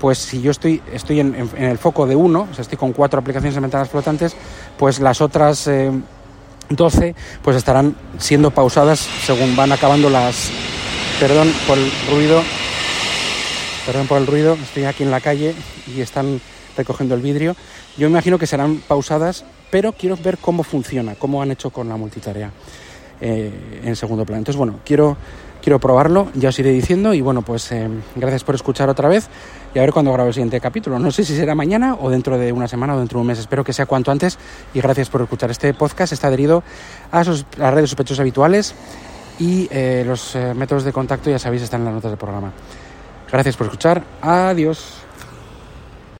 pues 0.00 0.18
si 0.18 0.40
yo 0.40 0.50
estoy, 0.50 0.82
estoy 0.92 1.20
en, 1.20 1.48
el 1.56 1.78
foco 1.78 2.06
de 2.06 2.16
uno, 2.16 2.48
o 2.50 2.54
sea, 2.54 2.62
estoy 2.62 2.78
con 2.78 2.92
cuatro 2.92 3.20
aplicaciones 3.20 3.54
de 3.54 3.60
ventanas 3.60 3.88
flotantes, 3.88 4.36
pues 4.78 5.00
las 5.00 5.20
otras 5.20 5.66
eh, 5.68 5.90
12 6.68 7.14
pues 7.42 7.56
estarán 7.56 7.96
siendo 8.18 8.50
pausadas 8.50 9.00
según 9.24 9.56
van 9.56 9.72
acabando 9.72 10.10
las... 10.10 10.50
Perdón 11.20 11.50
por 11.66 11.78
el 11.78 11.90
ruido, 12.10 12.42
perdón 13.86 14.06
por 14.06 14.18
el 14.18 14.26
ruido, 14.26 14.52
estoy 14.54 14.84
aquí 14.84 15.02
en 15.02 15.10
la 15.10 15.22
calle 15.22 15.54
y 15.86 16.02
están 16.02 16.42
recogiendo 16.76 17.14
el 17.14 17.22
vidrio. 17.22 17.56
Yo 17.96 18.06
imagino 18.06 18.38
que 18.38 18.46
serán 18.46 18.82
pausadas, 18.86 19.44
pero 19.70 19.92
quiero 19.92 20.18
ver 20.22 20.36
cómo 20.36 20.62
funciona, 20.62 21.14
cómo 21.14 21.40
han 21.40 21.50
hecho 21.50 21.70
con 21.70 21.88
la 21.88 21.96
multitarea 21.96 22.50
eh, 23.20 23.80
en 23.82 23.96
segundo 23.96 24.26
plano. 24.26 24.40
Entonces, 24.40 24.58
bueno, 24.58 24.80
quiero 24.84 25.16
quiero 25.66 25.80
probarlo, 25.80 26.28
ya 26.34 26.50
os 26.50 26.58
iré 26.60 26.70
diciendo 26.70 27.12
y 27.12 27.20
bueno, 27.20 27.42
pues 27.42 27.72
eh, 27.72 27.90
gracias 28.14 28.44
por 28.44 28.54
escuchar 28.54 28.88
otra 28.88 29.08
vez 29.08 29.28
y 29.74 29.80
a 29.80 29.82
ver 29.82 29.92
cuándo 29.92 30.12
grabo 30.12 30.28
el 30.28 30.32
siguiente 30.32 30.60
capítulo. 30.60 31.00
No 31.00 31.10
sé 31.10 31.24
si 31.24 31.34
será 31.34 31.56
mañana 31.56 31.96
o 32.00 32.08
dentro 32.08 32.38
de 32.38 32.52
una 32.52 32.68
semana 32.68 32.94
o 32.94 33.00
dentro 33.00 33.18
de 33.18 33.22
un 33.22 33.26
mes, 33.26 33.40
espero 33.40 33.64
que 33.64 33.72
sea 33.72 33.84
cuanto 33.84 34.12
antes 34.12 34.38
y 34.74 34.80
gracias 34.80 35.10
por 35.10 35.22
escuchar. 35.22 35.50
Este 35.50 35.74
podcast 35.74 36.12
está 36.12 36.28
adherido 36.28 36.62
a, 37.10 37.24
sus, 37.24 37.44
las 37.56 37.74
redes 37.74 37.90
sospechosos 37.90 38.20
habituales 38.20 38.76
y 39.40 39.66
eh, 39.72 40.04
los 40.06 40.36
eh, 40.36 40.54
métodos 40.54 40.84
de 40.84 40.92
contacto 40.92 41.30
ya 41.30 41.40
sabéis 41.40 41.62
están 41.62 41.80
en 41.80 41.86
las 41.86 41.94
notas 41.94 42.12
del 42.12 42.18
programa. 42.18 42.52
Gracias 43.32 43.56
por 43.56 43.66
escuchar, 43.66 44.04
adiós. 44.22 45.05